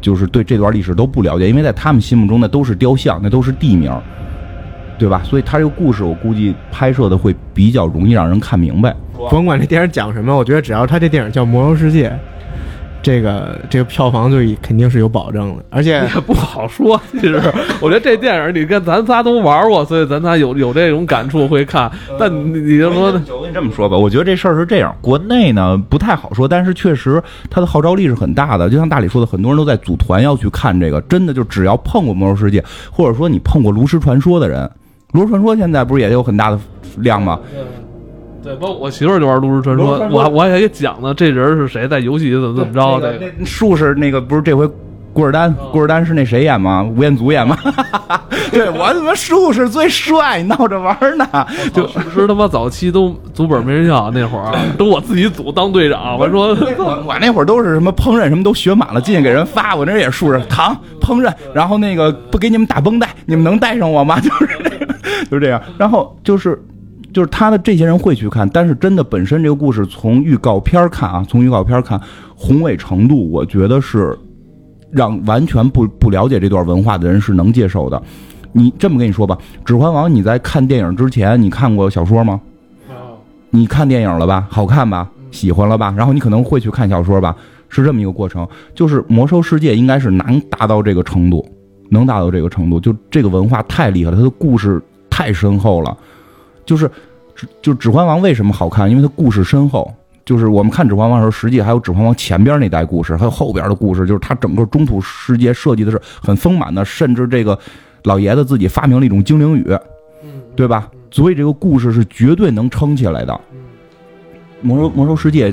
[0.00, 3.90] 就是对这段历史都不了解，因为在他们心目中那都是雕像，那都是地名，
[4.98, 5.22] 对吧？
[5.24, 8.94] 所以他这个故事，我估计拍摄的会比较容易让人看明白。
[9.30, 12.08] 甭管这电影讲什么，我觉得只要他这电影叫《魔兽世界》，
[13.02, 17.00] 这个这个票房就肯定是有保证的，而且 也不好说。
[17.12, 17.40] 其实，
[17.82, 21.90] 我觉得这电影你跟咱仨都玩过，所以咱仨有有这种感触会看。
[22.18, 28.70] 但你你就说，我跟你这么说吧，我觉得这事儿是这样，国内呢不太好说，但是确实它的号召力是很大的。
[28.70, 34.64] 就像大理说的，很多人都在组团要去看这个，真的就只要碰过《魔兽世界》，或者说你碰过《炉石传说》的人，
[35.12, 36.58] 《炉石传说》现在不是也有很大的
[36.98, 37.38] 量吗？
[38.42, 43.18] 对，包括我媳妇儿就玩《炉石传说》，我我还给讲呢，这人是谁，在游戏里怎么怎么着的。
[43.18, 44.68] 那术士那个不是这回
[45.12, 46.82] 古尔丹，古尔丹是那谁演吗？
[46.82, 47.56] 吴彦祖演吗？
[48.50, 51.26] 对我他妈术士最帅，闹着玩呢。
[51.72, 56.18] 就是他妈早期都组本没人要，那会儿都我自己组当队长。
[56.18, 59.76] 我说我我那会儿都是什么烹饪什么都学满了，进去给人发。
[59.76, 64.18] 我那也是术士，糖烹饪，然后那个不给你们打绷带，你们能带上我吗？
[64.20, 64.48] 就是
[65.30, 65.62] 就是这样。
[65.78, 66.60] 然后就是。
[67.12, 72.00] 就是他的这些人会去看，但是真的本身这个故事从预告片看啊，从预告片看
[72.34, 74.18] 宏伟程度，我觉得是
[74.90, 78.02] 让完全不不了解这段文化的人是能接受的。
[78.52, 82.40] 你这么跟你说吧，《指环王》你在看电影之前，你看过小说吗？
[83.50, 84.46] 你看电影了吧？
[84.50, 85.10] 好看吧？
[85.30, 85.94] 喜欢了吧？
[85.96, 87.36] 然后你可能会去看小说吧？
[87.68, 88.46] 是这么一个过程。
[88.74, 91.46] 就是《魔兽世界》应该是能达到这个程度，
[91.90, 95.96] 能达到这个程度，就这个文化太厉害了，它的故事太深厚了。
[96.64, 96.90] 就是，
[97.60, 98.90] 就《指环王》为什么好看？
[98.90, 99.92] 因为它故事深厚。
[100.24, 104.06] 就是我们看《指环王》的时候，实际还有《指环王》前边那代故事，还有后边的故事。
[104.06, 107.58] 就是它整个中土世界设计的是很丰满的，甚至这个
[108.04, 109.66] 老爷子自己发明了一种精灵语，
[110.54, 110.88] 对吧？
[111.10, 113.40] 所以这个故事是绝对能撑起来的。
[114.60, 115.52] 魔兽魔兽世界。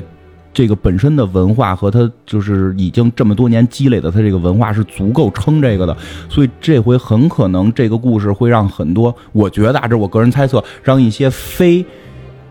[0.52, 5.96] 这个本身的文化和他就是已经这么多年积累的，他这个文化是足够撑这个的，
[6.28, 11.84] 所以这回很可能这个故事会让很多，我觉得啊，这是我个人猜测，让一些非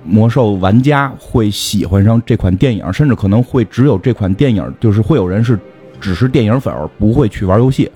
[0.05, 5.59] 魔兽玩家会喜欢上这款电影，甚至可能会只有这款电影，就是会有人是
[5.99, 7.91] 只是电影粉儿，不会去玩游戏，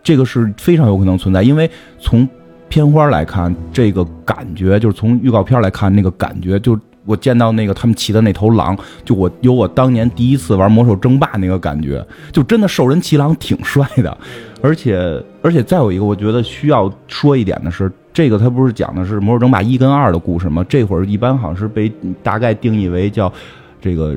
[0.00, 2.26] 这个是非常有可能存在，因为从
[2.68, 6.78] 片花来看，这个感觉就是从预告片来看，那个感觉就。
[7.08, 14.14] 我见到那个他们骑的那头狼，就我有我当年第一次玩魔兽争霸那个感觉，就真的兽人骑狼挺帅的，
[14.60, 15.00] 而且
[15.40, 20.62] 而且再有一个，我觉得需要说一点的是，这个他不是讲的是魔兽争霸一跟二的故事吗？
[20.68, 21.90] 这会儿一般好像是被
[22.22, 23.32] 大概定义为叫
[23.80, 24.14] 这个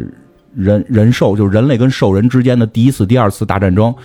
[0.54, 3.96] 人人兽，就是人类跟兽人之间的第一次、第二次大战争。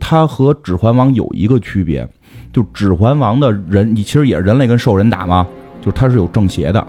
[0.00, 2.04] 它和指环王有一个区别，
[2.52, 5.46] 就指环王的人，你其实也是人类跟兽人打吗？
[5.80, 6.84] 就是它是有正邪的。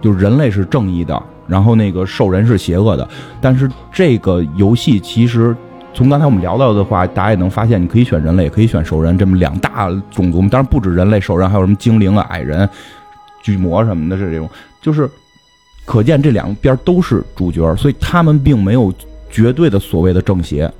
[0.00, 3.08] 就是人类是正义的，然后那个兽人是邪恶的。
[3.40, 5.56] 但是这个游戏其实
[5.94, 10.40] 从刚才我们聊到的话，大家也能发现，你可以选人类，也可以选兽人，这么两大种族。
[10.42, 12.68] 当然不止人类、兽人，还有什么精灵啊、矮人、
[13.42, 14.48] 巨魔什么的，这种。
[14.80, 15.10] 就是
[15.84, 18.92] 可见这两边都是主角，所以他们并没有
[19.28, 20.70] 绝对的所谓的正邪。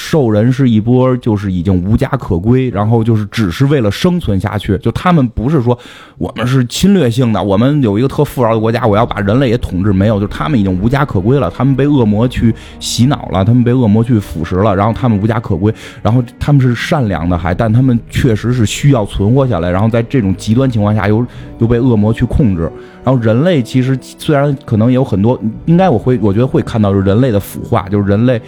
[0.00, 4.78] 兽人是一波，就是已经无家可归，然后就是只是为了生存下去。
[4.78, 5.76] 就他们不是说
[6.18, 9.92] 我们是侵略性的，我们有一个特富饶的国家，我要把人类也统治。
[9.92, 15.74] 没有，就他们已经无家可归了，他们被恶魔去洗脑了，他们被恶魔去腐蚀了，然后他们无家可归。
[16.00, 19.68] 然后他们是善良的，还但他们确实是需要存活下来。
[19.68, 21.26] 然后在这种极端情况下，又
[21.58, 22.70] 又被恶魔去控制。
[23.02, 25.36] 然后人类其实虽然可能也有很多，
[25.66, 28.40] 应该我会我觉得会看到是人类的腐化，就是人类。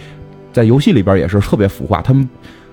[0.51, 2.27] 在游戏里边也是特别腐化，他们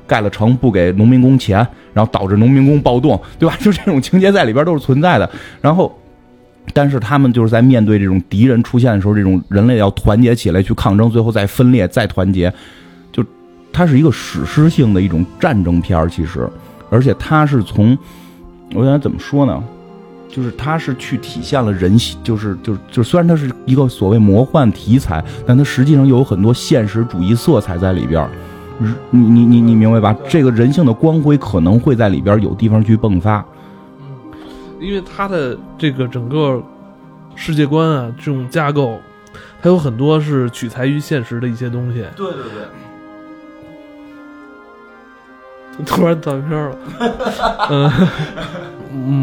[0.06, 1.58] 盖了城不给农民工钱，
[1.92, 3.56] 然后导致农民工暴动，对吧？
[3.60, 5.30] 就这种情节在里边都是存在的。
[5.60, 5.96] 然后，
[6.72, 12.52] 但是他们就是在面对这种敌人出现的时候，这种人类要团结起来去抗争，最后再分裂再团结，
[13.12, 13.24] 就
[13.72, 16.48] 它是一个史诗性的一种战争片其实，
[16.90, 17.96] 而且它是从
[18.74, 19.62] 我想怎么说呢？
[20.28, 28.30] 就是它是去体现了人性，就是就是就虽然它是一个所谓魔幻题材，但它实际上又有很多现实主义色彩在里边儿
[29.10, 30.16] 你你你你明白吧？
[30.28, 33.38] 这个人性的光辉可能会在里边有地方去迸发。
[33.40, 33.44] 嗯
[34.80, 36.62] 因为它的这个整个
[37.34, 39.00] 世界观啊，这种架构，
[39.60, 42.04] 它有很多是取材于现实的一些东西。
[42.16, 42.62] 对对对。
[45.86, 46.76] 突然断片了。
[47.70, 47.90] 嗯，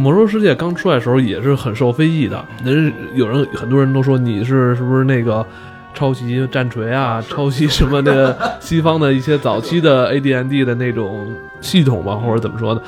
[0.01, 2.43] 魔兽世界刚出来的时候也是很受非议的。
[2.63, 5.45] 人有人很多人都说你是是不是那个
[5.93, 12.81] 抄袭战锤啊，抄袭什么的西方的一些早期的 AD&D 的那种系统吧，或者怎么说的？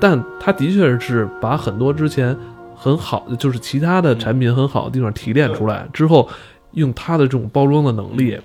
[0.00, 2.36] 但他的确是把很多之前
[2.76, 6.28] 很好的，就是其他的产品很好的地方提炼出来之后，
[6.72, 8.38] 用他的这种包装的能力，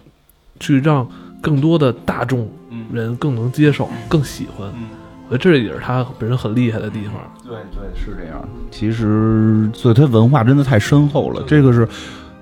[0.59, 1.05] 去让
[1.41, 2.47] 更多的大众。
[2.93, 4.67] 人更能接受，更喜欢，
[5.27, 7.13] 我觉得这也是他本身很厉害的地方。
[7.43, 8.47] 对对，是这样。
[8.71, 11.43] 其实，所以他文化真的太深厚了。
[11.45, 11.87] 这个是，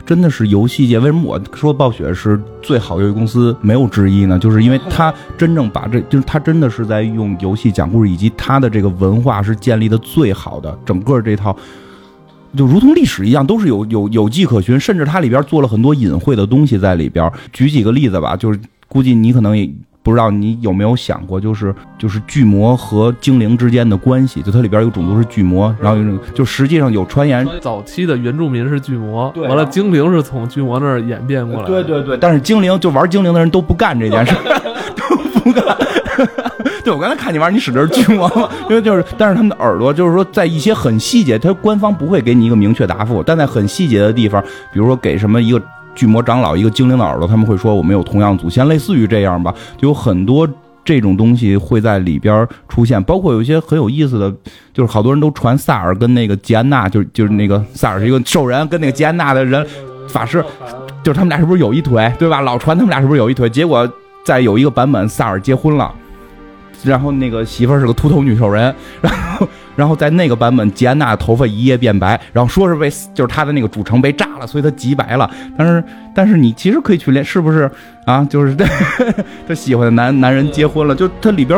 [0.05, 0.99] 真的是游戏界。
[0.99, 4.39] 为什么我说暴雪是最好游戏公司，没有之一呢？
[4.39, 10.77] 就是因为他真正把这，就是他真的是在用游戏讲故事，以及他的这个文化是建立的最好的。
[10.85, 11.53] 整个这套，
[12.55, 17.29] 就如同历史一样，都是有有有迹可循，甚至它里边做了很多隐晦的东西在里边。
[17.51, 19.69] 举几个例子吧，就是估计你可能也。
[20.03, 31.67] 不知道你有没有想过，就是就是巨魔和精灵之间的关系，就它里边有种族是巨魔，然后有就实际上有传言，早期的原住民是巨魔，完了精灵是从巨魔那儿演变过来。
[31.67, 34.33] 对对对，但是精灵就玩精灵的人都不干这件事，
[34.95, 35.61] 都不干。
[36.85, 38.49] 对我刚才看你玩，你使的是巨魔嘛？
[38.69, 45.61] 因为就是，但是他们的耳朵就是说，在一些很细节，他官方不会给你一个明确答复，但在很细节的地方，比如说给什么一个。
[45.97, 50.47] 巨魔长老一个精灵的耳朵，他们会说我们有同样祖先，类似于这样吧，就有很多
[50.85, 54.31] 这种东西会在里边出现，包括有一些很有意思的，
[54.71, 59.65] 就是好多人都传萨尔跟那个吉安娜，就是就是那个萨尔是一个兽人，跟那个吉安娜的人
[60.07, 60.45] 法师，
[61.01, 62.41] 就是他们俩是不是有一腿，对吧？
[62.41, 63.49] 老传他们俩是不是有一腿？
[63.49, 63.91] 结果
[64.23, 65.91] 在有一个版本，萨尔结婚了，
[66.83, 69.47] 然后那个媳妇是个秃头女兽人，然后。
[69.77, 75.29] 然后在那个版本，吉安娜头发一夜变白，然后说是被就是她的那个主城被炸了，所以她极白了。
[75.55, 77.71] 但是但是你其实可以去练，是不是
[78.05, 78.27] 啊？
[78.29, 78.53] 就是
[79.47, 81.57] 她喜欢的男男人结婚了，就它里边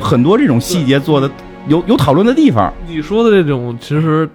[0.00, 1.28] 很多这种细节做的
[1.66, 2.72] 有有讨论的地方。
[2.86, 4.28] 你说的这种其实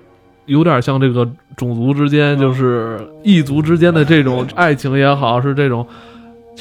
[0.46, 1.26] 有点像这个
[1.56, 5.88] 种族之间，就是异族之间的这种爱情也好，是这种。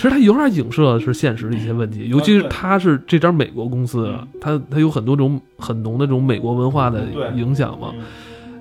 [0.00, 7.92] 其实它有点影射是现实的一些问题，尤其是它是这家美国公司，它它有很多种很浓的这种美国文化的影响嘛。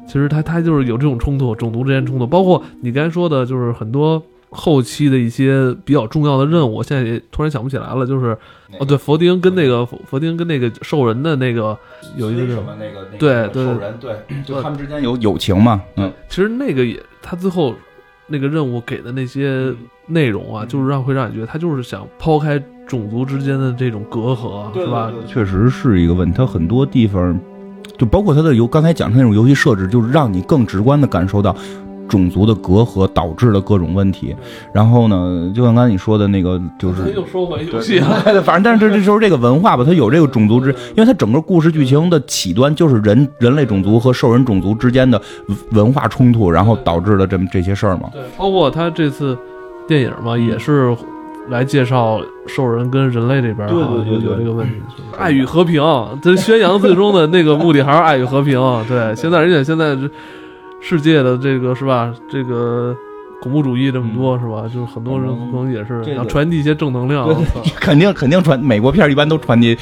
[0.06, 8.06] 其实它它就是有这种冲突，种族之间冲突，包括你刚才说的，就是很多后期的一些比较重要的任务，我现在也突然想不起来了。
[8.06, 8.38] 就是
[8.78, 11.78] 哦，对，佛丁跟那个佛丁跟那个兽人的那个
[12.18, 14.14] 有一个什么那个对对兽人对，
[14.44, 15.82] 就他们之间有友情嘛。
[15.96, 17.74] 嗯，其实那个也他最后。
[18.30, 19.74] 那个任务给的那些
[20.08, 25.12] 内容啊，就是让会让你觉得他就是想抛开种族之间的这种隔阂，是吧？
[25.28, 26.38] 确实是一个问题。
[26.38, 27.40] 他很多地方，
[27.98, 31.56] 就包括他的游，刚才讲的那种游戏设置，就是让你更直观的感受到。
[32.10, 34.36] 种族的隔阂导致的各种问题，
[34.74, 38.24] 然后呢，就像刚才你说的那个，就是又说回游戏了。
[38.44, 45.22] 反正，但是这这就是这个文化吧，它有这个种族之，因为它整个故事剧情的起端就是人人类种族和兽人种族之间的
[45.72, 48.10] 文化冲突，然后导致的这么这些事儿嘛。
[48.12, 49.38] 对，包括他这次
[49.88, 50.96] 电影嘛，也是
[51.50, 53.80] 来介绍兽人跟人类这边有
[54.22, 54.74] 有这个问题，
[55.18, 55.84] 爱与和平，
[56.22, 58.60] 这宣扬最终的那个目的还是爱与和平。
[58.88, 60.10] 对，现在而且现在这。
[60.82, 62.14] 世界的这个是吧？
[62.32, 62.96] 这个
[63.42, 64.64] 恐怖主义这么多是吧？
[64.74, 67.28] 就是很多人可能也是想传递一些正能量。
[67.28, 67.36] 对
[67.80, 69.78] 肯定肯定传美国片一般都传递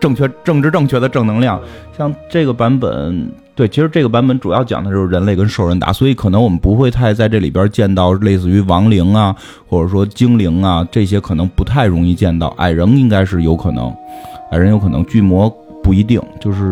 [0.00, 1.60] 正确、政治正确的正能量。
[1.96, 9.34] 像这个版本，对，其实这个版本主要讲的就是人类跟兽人打，所以可能我们不会太在这里边见到类似于亡灵啊，
[9.68, 12.48] 或者说精灵啊这些，可能不太容易见到。
[12.58, 13.94] 矮人应该是有可能，
[14.50, 15.48] 矮人有可能，巨魔
[15.82, 16.20] 不一定。
[16.40, 16.62] 就是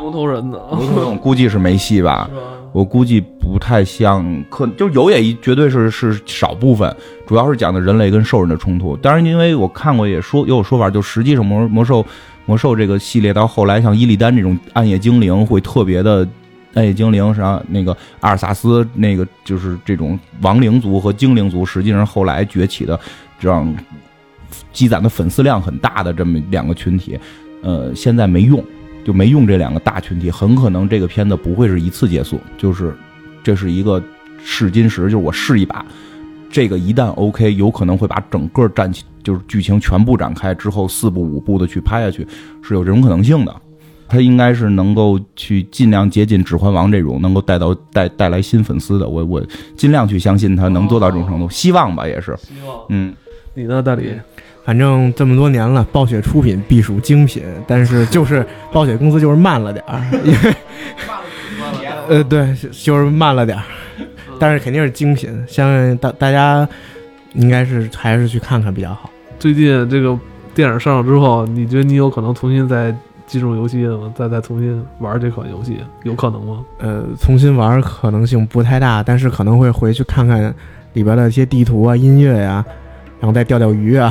[0.00, 0.58] 牛头人呢？
[0.76, 2.28] 牛头人 估计是没戏吧？
[2.74, 6.92] 我估计不太像，可就有也绝对是是少部分，
[7.24, 8.96] 主要是讲的人类跟兽人的冲突。
[8.96, 12.04] 当然，因为我看过也说也有说法，就实际上魔魔兽
[12.46, 16.28] 魔兽这个系列到后来，像伊利丹这种暗夜精灵会特别的
[16.74, 22.98] 暗夜精灵，实际上那个阿尔萨斯那个就是这种亡灵族和精灵族，实际上后来崛起的
[23.38, 23.72] 这样
[24.72, 27.16] 积攒的粉丝量很大的这么两个群体，
[27.62, 28.60] 呃，现在没用。
[29.04, 32.96] 就没用这两个大群体，很可能这个片子不会是一次结束，就是
[33.42, 34.02] 这是一个
[34.42, 35.84] 试金石，就是我试一把，
[36.50, 42.26] 这个一旦 OK，有可能会把整个战情就是剧情全部展开之后四部五部的去拍下去，
[42.62, 43.54] 是有这种可能性的。
[44.06, 49.08] 他应该是能够去尽量接近《指环王》这种，能够带到带带来新粉丝的。
[49.08, 49.42] 我我
[49.76, 52.36] 尽量去相信他能做到这种程度，希望吧，也是。
[52.36, 52.84] 希望。
[52.90, 53.14] 嗯，
[53.54, 54.12] 你呢，大李？
[54.64, 60.54] 反正这么多年了，暴雪出品必属精品，但是就是暴雪公司就是慢了点儿，因为
[62.08, 63.64] 呃对，就是慢了点儿，
[64.38, 66.66] 但是肯定是精品，相信大大家
[67.34, 69.10] 应该是还是去看看比较好。
[69.38, 70.18] 最近这个
[70.54, 72.94] 电影上了之后，你觉得你有可能重新再
[73.26, 74.12] 进入游戏吗？
[74.16, 76.64] 再再重新玩这款游戏，有可能吗？
[76.78, 80.54] 呃，重新玩可能性不太大，但是可能会回去看看
[80.94, 82.64] 里边的一些地图啊、音乐呀、
[83.20, 84.10] 然后再钓钓鱼啊、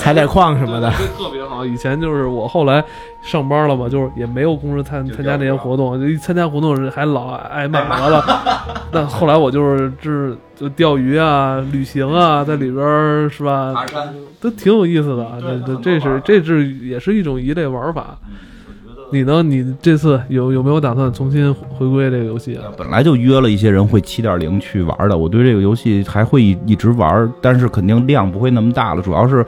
[0.00, 0.90] 采采矿什么的。
[1.16, 1.64] 特别好。
[1.64, 2.82] 以前就是我后来
[3.22, 8.24] 上班了嘛，就是也没有公司参参加这些活动，就一参加活动还老挨骂完 了。
[8.92, 15.26] 那后来我就是就是就钓鱼啊、旅行啊，在里边是吧，山，都挺有意思的。
[15.40, 18.16] 这这这是这是也是一种一类玩法。
[19.12, 19.42] 你呢？
[19.42, 22.70] 你这次有有没有打算重新回归这个游戏啊？
[22.78, 29.44] 本来就约了一些人会七点零去玩的，我对这个游戏还会一一直玩，但是肯定量不会那么大了，主要是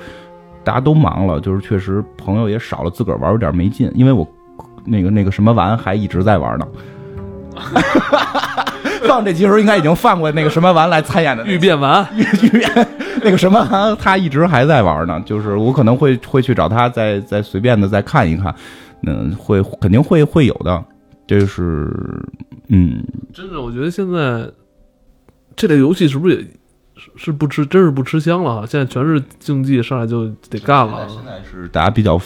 [0.65, 4.27] 大家都忙了，就是确实朋友也少了，自个儿玩有点没劲，因为我
[4.85, 6.67] 那个那个什么玩还一直在玩呢。
[9.05, 12.63] 放这集时候应该已经放过那个什么玩来参演的欲变完，玉玉
[13.23, 15.21] 那个什么玩，他一直还在玩呢。
[15.27, 18.55] 就是我可能会会去找他再再随便的再看一看，
[19.07, 20.83] 嗯，会肯定会会有的。
[21.27, 21.91] 这是
[22.69, 23.05] 嗯，
[23.35, 24.49] 真的，我觉得现在
[25.57, 26.47] 这类游戏是不是也
[26.95, 28.67] 是是不吃，真是不吃香了哈？
[28.67, 31.09] 现在全是竞技，上来就得干了。
[31.09, 32.21] 现在是大家比较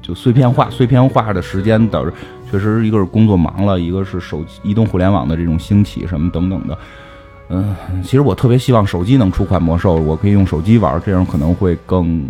[0.00, 2.12] 就碎片化、碎片化的时间导致，
[2.50, 6.78] 确实一个是工作忙了，一个是手机移动互联网的这种兴起什么等等的。
[7.48, 12.24] 嗯，其实我特别希望手机能出款魔兽，我可以用手机玩，这样可能会更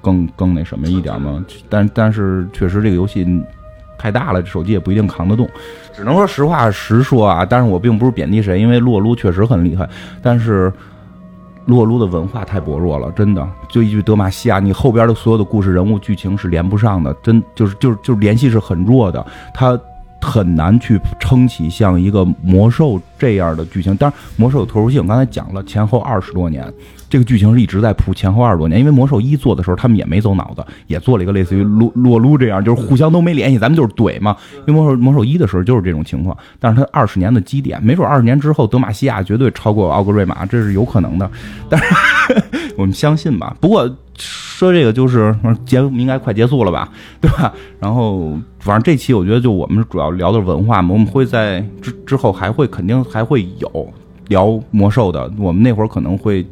[0.00, 1.44] 更更那什么一点嘛。
[1.68, 3.26] 但但是确实这个游戏
[3.98, 5.48] 太大了，手机也不一定扛得动。
[5.92, 9.88] 只能说实话实说啊，但是我并不是贬低谁，因为撸啊撸确实很厉害，
[10.22, 10.72] 但是。
[11.68, 13.46] 撸啊撸的文化太薄弱了，真的。
[13.68, 19.78] 就一句德玛西亚，你后边的所有的故事、人物、剧情是连不上的，真就是就是就是联系是很弱的，他
[20.20, 23.96] 很难去撑起像一个魔兽这样的剧情。
[23.96, 26.64] 当然，魔兽有特殊性，刚才讲了，前后二十多年，
[27.08, 28.80] 这个剧情是一直在铺，前后二十多年。
[28.80, 34.36] 因为魔兽一做的时候，他们也没走脑子，也做了一个类似于撸撸啊撸这样，就是互相都没联系，咱们就是怼嘛。
[34.66, 41.30] 因为魔兽魔兽一的时候就是这种情况，但是它二十年的积淀，没准二十年之后，德玛西亚绝对超过奥格瑞玛，这是有可能的。
[41.68, 41.86] 但是
[42.78, 43.56] 我们相信吧。
[43.60, 43.84] 不过
[44.16, 46.88] 说这个就是节目应该快结束了吧，
[47.20, 47.52] 对吧？
[47.80, 53.92] 然后反正这期我觉得就我们主要聊的文化嘛，我们会在之之后还会肯定还会有
[54.28, 56.46] 聊魔兽的，我们那会儿可能会。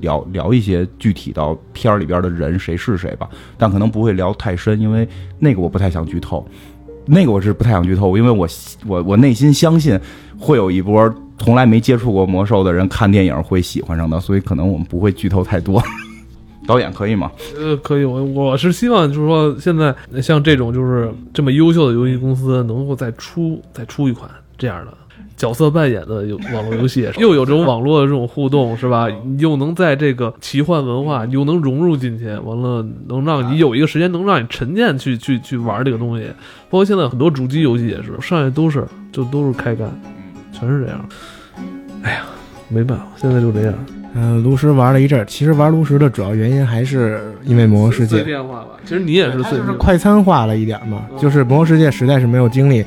[0.00, 5.08] 聊聊一些具体到片儿里边的人谁是谁吧，但可能不会聊太深，因为
[5.40, 6.46] 那个我不太想剧透，
[7.04, 8.46] 那个我是不太想剧透，因为我
[8.86, 9.98] 我我内心相信
[10.38, 15.82] 会有一波从来没接触过魔兽的人看电影会喜欢上的，所以可能我们不会剧透太多。
[16.66, 17.32] 导演可以吗？
[17.56, 24.92] 呃，可以，我我是希望就是说，现在像这种就是这么优秀的游戏公司，能够再出再出一款这样的。
[25.34, 29.06] 角色扮演的游网络游戏，又有这种网络的这种互动，是吧？
[29.38, 36.26] 又能在这个奇幻文化，又能融入进去，完了能让你有一个时间，能让你沉淀去去去玩这个东西。
[36.68, 39.88] 包括现在很多主机游戏也是，上来都是就都是开干，
[40.58, 41.08] 全是这样。
[42.02, 42.22] 哎呀，
[42.68, 43.74] 没办法，现在就这样。
[44.14, 48.70] 嗯，炉石玩了一阵儿，其实玩炉石的主要原因还是因为魔兽世界碎片化吧。
[48.84, 52.84] 其实你也是碎就是片快餐化了一点嘛，就是魔兽世界实在是没有精力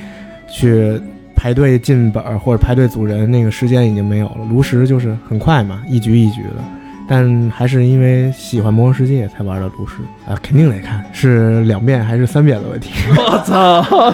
[0.52, 1.00] 去
[1.36, 4.38] 排队进本儿或者排队组人，那个时间已经没有了。
[4.50, 6.64] 炉石就是很快嘛，一局一局的。
[7.08, 9.98] 但还是因为喜欢魔兽世界才玩的炉石
[10.28, 12.92] 啊，肯定得看，是两遍还是三遍的问题。
[13.16, 14.12] 我操！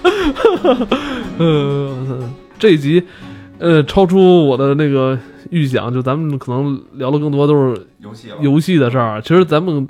[1.37, 1.95] 呃，
[2.59, 3.03] 这一集，
[3.59, 5.17] 呃，超出我的那个
[5.49, 9.21] 预想，就咱们可能聊的更多都是游戏游戏的事儿。
[9.21, 9.87] 其实咱们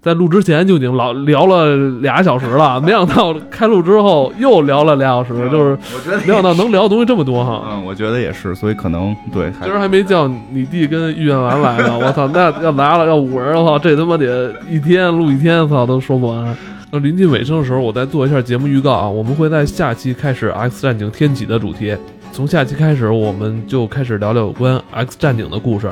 [0.00, 5.76] 在录之前就已经老聊了俩小时了，没想到开录之后又聊了俩小时，就是
[6.24, 7.64] 没想到能聊的东西这么多哈。
[7.72, 12.28] 嗯，我觉得也是，所以可能对，还今儿还没叫你弟跟玉燕丸来呢，我操！
[12.28, 16.56] 那要来了要五人的话，这他妈得一天录一天，操都说不完。
[16.96, 21.94] 那临近尾声的时候，我再做一下节目预告啊，我们会在下期开始《X 战警：天启》的主题。
[22.32, 25.90] 从下期开始，我们就开始聊聊有关 X 战警的故事。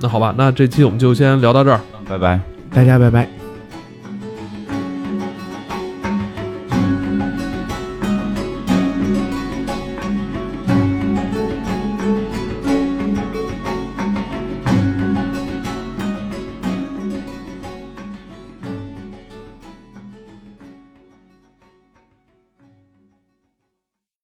[0.00, 1.78] 那好吧，那这期我们就先聊到这儿。
[2.08, 2.40] 拜拜。
[2.70, 3.37] 大家拜拜。